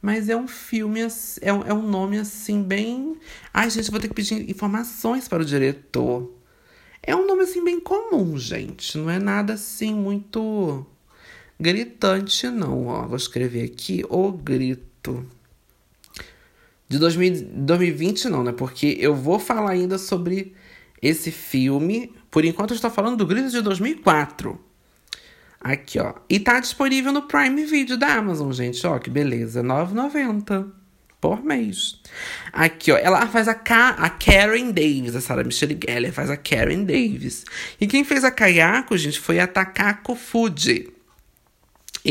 [0.00, 1.00] Mas é um filme,
[1.40, 3.16] é um, é um nome assim, bem.
[3.52, 6.32] Ai, gente, vou ter que pedir informações para o diretor.
[7.02, 8.96] É um nome assim, bem comum, gente.
[8.96, 10.86] Não é nada assim muito
[11.58, 12.86] gritante, não.
[12.86, 15.26] Ó, vou escrever aqui o grito.
[16.88, 18.52] De 2000, 2020, não, né?
[18.52, 20.54] Porque eu vou falar ainda sobre
[21.02, 22.14] esse filme.
[22.30, 24.58] Por enquanto, eu estou falando do Grito de 2004.
[25.60, 26.14] Aqui, ó.
[26.28, 28.86] E tá disponível no Prime Video da Amazon, gente.
[28.86, 29.60] Ó, que beleza.
[29.60, 30.70] R$ 9,90
[31.20, 32.00] por mês.
[32.52, 32.96] Aqui, ó.
[32.96, 35.16] Ela faz a, Ka a Karen Davis.
[35.16, 37.44] A Sarah Michelle Gellar faz a Karen Davis.
[37.80, 40.97] E quem fez a Kayako, gente, foi a Takako Fuji.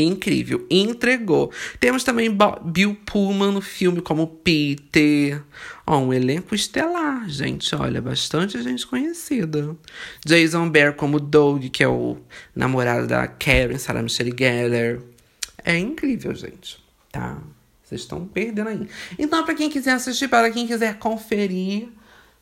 [0.00, 1.50] Incrível, entregou.
[1.80, 2.30] Temos também
[2.64, 5.42] Bill Pullman no filme como Peter.
[5.84, 7.74] Ó, um elenco estelar, gente.
[7.74, 9.76] Olha, bastante gente conhecida.
[10.24, 12.16] Jason Bear como Doug, que é o
[12.54, 15.00] namorado da Karen, Sarah Michelle Gellar.
[15.64, 16.78] É incrível, gente.
[17.10, 17.42] Tá?
[17.82, 18.88] Vocês estão perdendo aí.
[19.18, 21.88] Então, para quem quiser assistir, para quem quiser conferir,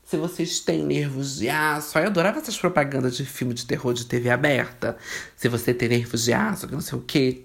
[0.07, 1.99] se vocês têm nervos de aço.
[1.99, 4.97] Eu adorava essas propagandas de filme de terror de TV aberta.
[5.37, 7.43] Se você tem nervos de aço, que não sei o quê.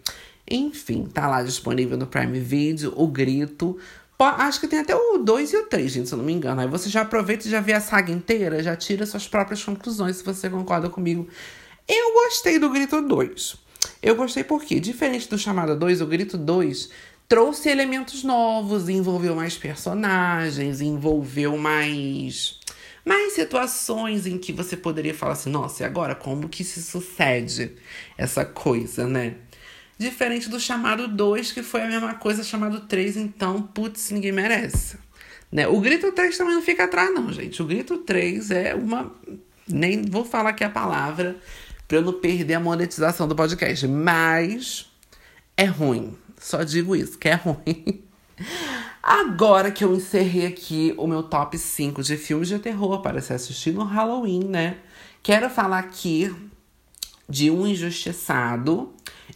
[0.50, 3.80] Enfim, tá lá disponível no Prime Video, o grito.
[4.20, 6.62] Acho que tem até o 2 e o 3, gente, se eu não me engano.
[6.62, 10.18] Aí você já aproveita e já vê a saga inteira, já tira suas próprias conclusões,
[10.18, 11.28] se você concorda comigo.
[11.88, 13.56] Eu gostei do Grito 2.
[14.04, 16.90] Eu gostei porque, diferente do Chamada 2, o Grito 2
[17.32, 22.60] trouxe elementos novos, envolveu mais personagens, envolveu mais
[23.06, 27.72] mais situações em que você poderia falar assim, nossa, e agora como que se sucede
[28.18, 29.36] essa coisa, né?
[29.98, 34.98] Diferente do chamado 2, que foi a mesma coisa, chamado 3, então, putz, ninguém merece.
[35.50, 35.66] Né?
[35.70, 37.62] O grito 3 também não fica atrás, não, gente.
[37.62, 39.10] O grito 3 é uma.
[39.66, 41.38] Nem vou falar aqui a palavra
[41.88, 44.92] para eu não perder a monetização do podcast, mas
[45.56, 46.18] é ruim.
[46.42, 48.04] Só digo isso, que é ruim.
[49.02, 53.32] Agora que eu encerrei aqui o meu top 5 de filmes de terror para se
[53.32, 54.78] assistir no Halloween, né?
[55.22, 56.34] Quero falar aqui
[57.30, 58.92] de um injustiçado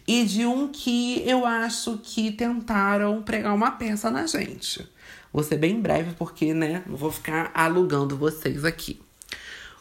[0.07, 4.87] e de um que eu acho que tentaram pregar uma peça na gente.
[5.31, 8.99] Vou ser bem breve porque, né, não vou ficar alugando vocês aqui.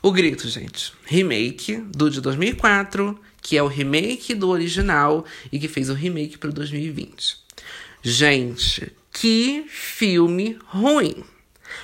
[0.03, 0.93] O Grito, gente.
[1.07, 5.23] Remake do de 2004, que é o remake do original
[5.53, 7.37] e que fez o remake para 2020.
[8.03, 11.23] Gente, que filme ruim!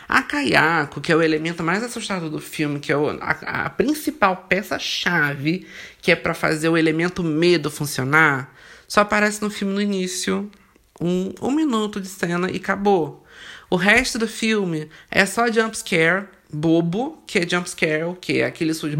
[0.08, 3.70] A Kayako, que é o elemento mais assustador do filme, que é o, a, a
[3.70, 5.66] principal peça-chave,
[6.00, 8.56] que é para fazer o elemento medo funcionar,
[8.88, 10.50] só aparece no filme no início,
[10.98, 13.26] um, um minuto de cena e acabou.
[13.68, 18.96] O resto do filme é só jumpscare, bobo, que é jumpscare, que é aquele de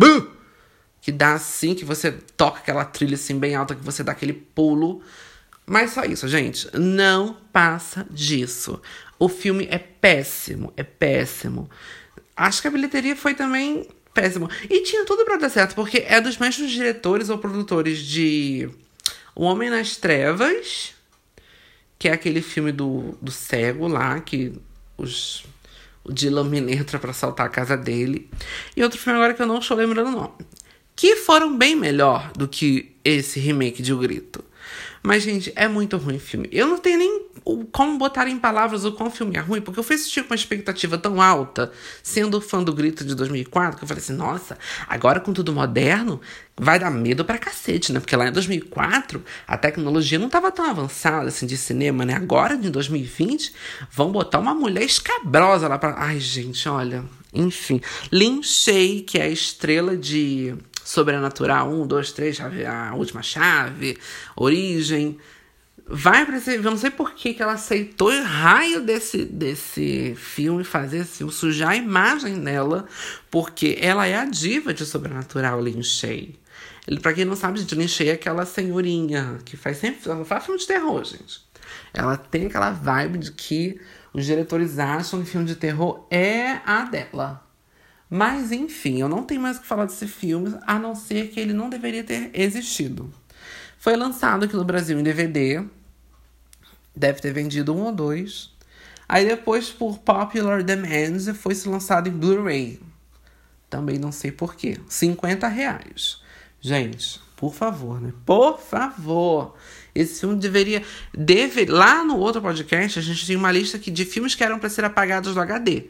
[1.00, 4.32] que dá assim, que você toca aquela trilha assim bem alta, que você dá aquele
[4.32, 5.02] pulo.
[5.66, 6.68] Mas só isso, gente.
[6.76, 8.80] Não passa disso.
[9.18, 11.70] O filme é péssimo, é péssimo.
[12.36, 14.48] Acho que a bilheteria foi também péssimo.
[14.68, 18.68] E tinha tudo para dar certo, porque é dos mesmos diretores ou produtores de
[19.34, 20.94] O Homem nas Trevas,
[21.98, 24.52] que é aquele filme do, do cego lá, que
[24.96, 25.44] os
[26.02, 28.28] o Dylan entra pra assaltar a casa dele.
[28.76, 30.34] E outro filme agora que eu não estou lembrando o nome.
[30.94, 34.44] Que foram bem melhor do que esse remake de O Grito.
[35.02, 36.48] Mas, gente, é muito ruim o filme.
[36.52, 37.22] Eu não tenho nem
[37.72, 40.36] como botar em palavras o quão filme é ruim, porque eu fui assistir com uma
[40.36, 41.72] expectativa tão alta,
[42.02, 46.20] sendo fã do Grito de 2004, que eu falei assim, nossa, agora com tudo moderno,
[46.54, 48.00] vai dar medo pra cacete, né?
[48.00, 52.14] Porque lá em 2004, a tecnologia não tava tão avançada, assim, de cinema, né?
[52.14, 53.54] Agora, em 2020,
[53.90, 55.94] vão botar uma mulher escabrosa lá pra...
[55.96, 57.04] Ai, gente, olha...
[57.32, 57.80] Enfim,
[58.10, 60.52] Lin Shay, que é a estrela de
[60.90, 63.96] Sobrenatural 1, 2, 3, a última chave,
[64.34, 65.18] Origem.
[65.86, 66.56] Vai pra esse.
[66.56, 71.30] Eu não sei por que, que ela aceitou o raio desse, desse filme fazer assim,
[71.30, 72.86] sujar a imagem dela,
[73.30, 76.34] porque ela é a diva de Sobrenatural, Lin Shay.
[76.88, 80.10] Ele, pra quem não sabe, gente, Lin Shay é aquela senhorinha que faz sempre.
[80.10, 81.40] Ela faz filme de terror, gente.
[81.94, 83.80] Ela tem aquela vibe de que
[84.12, 87.48] Os diretores acham que filme de terror é a dela.
[88.10, 91.38] Mas enfim, eu não tenho mais o que falar desse filme, a não ser que
[91.38, 93.12] ele não deveria ter existido.
[93.78, 95.64] Foi lançado aqui no Brasil em DVD.
[96.94, 98.50] Deve ter vendido um ou dois.
[99.08, 102.80] Aí depois, por popular demand, foi se lançado em Blu-ray.
[103.68, 104.78] Também não sei porquê.
[104.88, 106.20] 50 reais.
[106.60, 108.12] Gente, por favor, né?
[108.26, 109.56] Por favor.
[109.94, 110.82] Esse filme deveria.
[111.16, 114.58] Deve, lá no outro podcast, a gente tinha uma lista aqui de filmes que eram
[114.58, 115.84] para ser apagados do HD.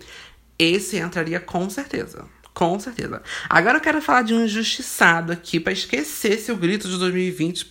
[0.60, 2.26] Esse entraria com certeza.
[2.52, 3.22] Com certeza.
[3.48, 7.64] Agora eu quero falar de um injustiçado aqui para esquecer seu grito de 2020.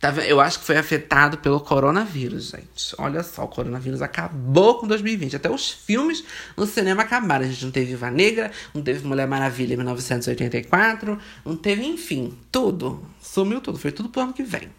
[0.00, 2.94] Tá eu acho que foi afetado pelo coronavírus, gente.
[2.96, 5.36] Olha só, o coronavírus acabou com 2020.
[5.36, 6.24] Até os filmes
[6.56, 7.44] no cinema acabaram.
[7.44, 12.38] A gente não teve Viva Negra, não teve Mulher Maravilha em 1984, não teve, enfim,
[12.50, 13.04] tudo.
[13.20, 13.76] Sumiu tudo.
[13.76, 14.70] Foi tudo pro ano que vem.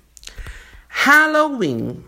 [0.88, 2.04] Halloween,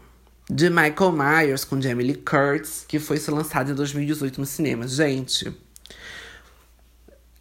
[0.54, 4.86] de Michael Myers com Jamie Lee Curtis, que foi lançado em 2018 no cinema.
[4.86, 5.49] Gente,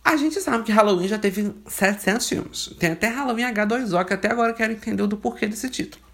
[0.04, 2.70] a gente sabe que Halloween já teve 700 filmes.
[2.78, 6.04] Tem até Halloween H2O, que até agora eu quero entender do porquê desse título.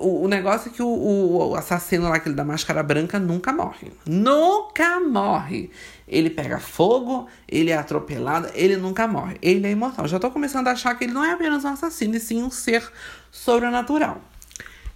[0.00, 3.92] O, o negócio é que o, o, assassino lá, aquele da máscara branca, nunca morre.
[4.04, 5.70] Nunca morre.
[6.08, 9.36] Ele pega fogo, ele é atropelado, ele nunca morre.
[9.40, 10.08] Ele é imortal.
[10.08, 12.50] Já tô começando a achar que ele não é apenas um assassino, e sim um
[12.50, 12.84] ser
[13.30, 14.20] sobrenatural.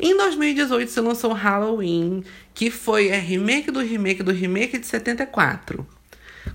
[0.00, 2.22] Em 2018 se lançou Halloween,
[2.54, 5.84] que foi a remake do remake do remake de 74.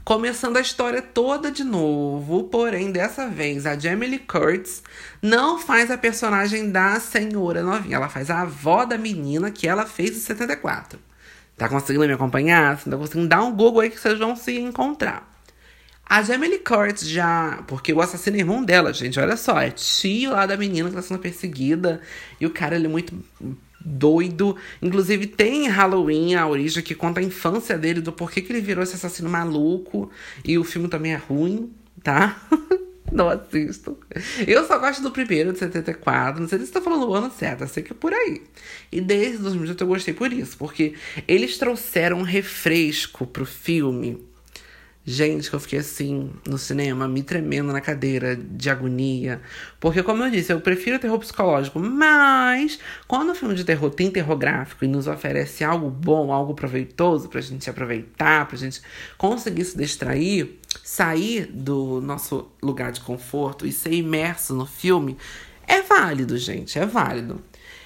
[0.06, 4.82] Começando a história toda de novo, porém dessa vez a Jamie Lee Curtis
[5.22, 9.86] não faz a personagem da senhora novinha, ela faz a avó da menina que ela
[9.86, 10.98] fez em 74.
[11.58, 12.82] Tá conseguindo me acompanhar?
[12.82, 15.33] Tá conseguindo dar um Google aí que vocês vão se encontrar.
[16.06, 17.64] A Jamie Curtis já.
[17.68, 19.20] Porque o assassino é irmão dela, gente.
[19.20, 19.60] Olha só.
[19.60, 22.02] É tio lá da menina que tá sendo perseguida.
[22.40, 23.18] E o cara, ele é muito
[23.84, 24.56] doido.
[24.82, 28.84] Inclusive, tem Halloween, a origem, que conta a infância dele, do porquê que ele virou
[28.84, 30.12] esse assassino maluco.
[30.44, 31.72] E o filme também é ruim,
[32.04, 32.42] tá?
[33.12, 33.98] Não assisto.
[34.48, 36.42] Eu só gosto do primeiro, de 74.
[36.42, 38.42] Não sei se estou falando o ano certo, eu sei que é por aí.
[38.92, 40.96] E desde 2018 eu gostei por isso, porque
[41.28, 44.26] eles trouxeram um refresco pro filme
[45.06, 49.42] Gente, que eu fiquei assim no cinema, me tremendo na cadeira de agonia.
[49.78, 54.10] Porque, como eu disse, eu prefiro terror psicológico, mas quando o filme de terror tem
[54.10, 58.82] terror gráfico e nos oferece algo bom, algo proveitoso pra gente aproveitar, pra gente
[59.18, 65.18] conseguir se distrair, sair do nosso lugar de conforto e ser imerso no filme,
[65.68, 67.44] é válido, gente, é válido.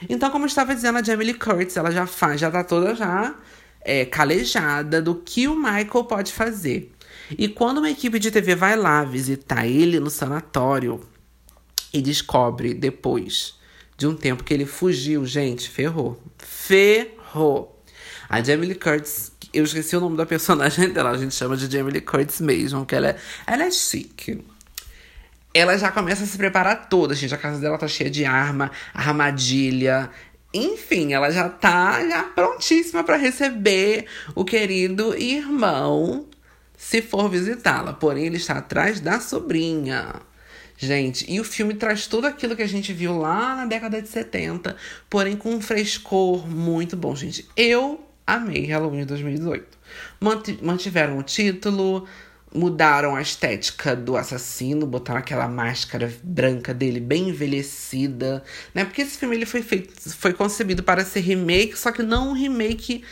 [0.07, 2.93] Então, como eu estava dizendo, a Jamie Lee Curtis, ela já faz, já tá toda
[2.93, 3.33] já
[3.81, 6.91] é, calejada do que o Michael pode fazer.
[7.35, 11.01] E quando uma equipe de TV vai lá visitar ele no sanatório
[11.93, 13.55] e descobre depois
[13.97, 16.21] de um tempo que ele fugiu, gente, ferrou.
[16.37, 17.83] Ferrou.
[18.29, 21.71] A Jamie Lee Curtis, eu esqueci o nome da personagem dela, a gente chama de
[21.71, 24.43] Jamie Lee Curtis mesmo, que ela é, ela é chique.
[25.53, 27.33] Ela já começa a se preparar toda, gente.
[27.33, 30.11] A casa dela tá cheia de arma, armadilha.
[30.53, 34.05] Enfim, ela já tá já prontíssima para receber
[34.35, 36.27] o querido irmão
[36.77, 37.91] se for visitá-la.
[37.91, 40.13] Porém, ele está atrás da sobrinha.
[40.77, 44.07] Gente, e o filme traz tudo aquilo que a gente viu lá na década de
[44.07, 44.75] 70,
[45.09, 47.49] porém com um frescor muito bom, gente.
[47.57, 49.75] Eu amei Halloween 2018.
[50.61, 52.07] Mantiveram o título,
[52.57, 58.43] mudaram a estética do assassino, botaram aquela máscara branca dele bem envelhecida,
[58.73, 58.83] né?
[58.83, 62.33] Porque esse filme ele foi feito, foi concebido para ser remake, só que não um
[62.33, 63.03] remake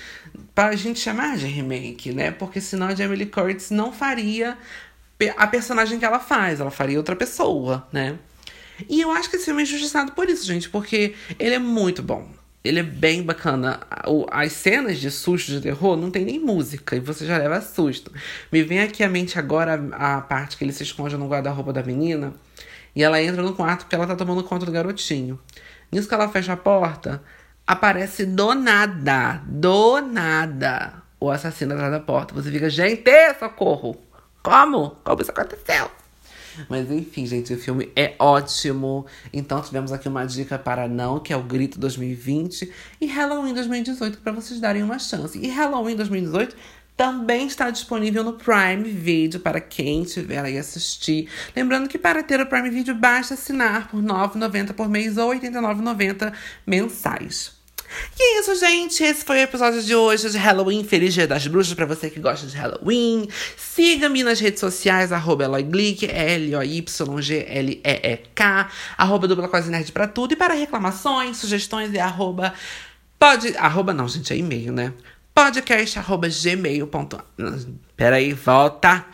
[0.53, 2.31] para a gente chamar de remake, né?
[2.31, 4.57] Porque senão a Jamie Lee Curtis não faria
[5.37, 8.17] a personagem que ela faz, ela faria outra pessoa, né?
[8.89, 12.01] E eu acho que esse filme é injustiçado por isso, gente, porque ele é muito
[12.01, 12.27] bom.
[12.65, 13.79] Ele é bem bacana.
[14.31, 18.11] As cenas de susto de terror não tem nem música e você já leva susto.
[18.51, 21.83] Me vem aqui à mente agora a parte que ele se esconde no guarda-roupa da
[21.83, 22.33] menina
[22.95, 25.39] e ela entra no quarto porque ela tá tomando conta do garotinho.
[25.91, 27.21] Nisso que ela fecha a porta,
[27.67, 32.33] aparece do nada, do nada, o assassino atrás da porta.
[32.33, 33.95] Você fica, gente, socorro!
[34.41, 34.91] Como?
[35.03, 35.91] Como isso aconteceu?
[36.69, 39.05] Mas enfim, gente, o filme é ótimo.
[39.33, 44.19] Então tivemos aqui uma dica para não, que é o Grito 2020 e Halloween 2018
[44.19, 45.37] para vocês darem uma chance.
[45.39, 46.55] E Halloween 2018
[46.95, 51.29] também está disponível no Prime Video para quem tiver aí assistir.
[51.55, 55.31] Lembrando que para ter o Prime Video basta assinar por R$ 9,90 por mês ou
[55.31, 56.33] R$ 89,90
[56.65, 57.54] mensais.
[58.17, 59.03] E é isso, gente.
[59.03, 60.83] Esse foi o episódio de hoje de Halloween.
[60.83, 63.27] Feliz Dia das Bruxas pra você que gosta de Halloween.
[63.57, 66.81] Siga-me nas redes sociais, arroba Eloy Glick, L-O-Y-G-L-E-E-K,
[68.97, 70.33] arroba dupla quase nerd pra tudo.
[70.33, 72.53] E para reclamações, sugestões, é arroba
[73.19, 73.55] pode...
[73.57, 74.93] Arroba não, gente, é e-mail, né?
[75.35, 77.19] podcast.gmail.com.
[77.97, 79.05] Peraí, volta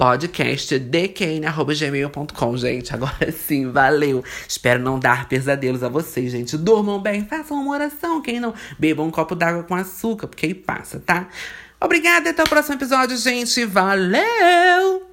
[0.00, 2.94] podcastdkn.gmail.com, gente.
[2.94, 4.24] Agora sim, valeu.
[4.48, 6.56] Espero não dar pesadelos a vocês, gente.
[6.56, 8.22] Durmam bem, façam uma oração.
[8.22, 11.28] Quem não, beba um copo d'água com açúcar, porque aí passa, tá?
[11.78, 13.66] Obrigada, até o próximo episódio, gente.
[13.66, 15.09] Valeu!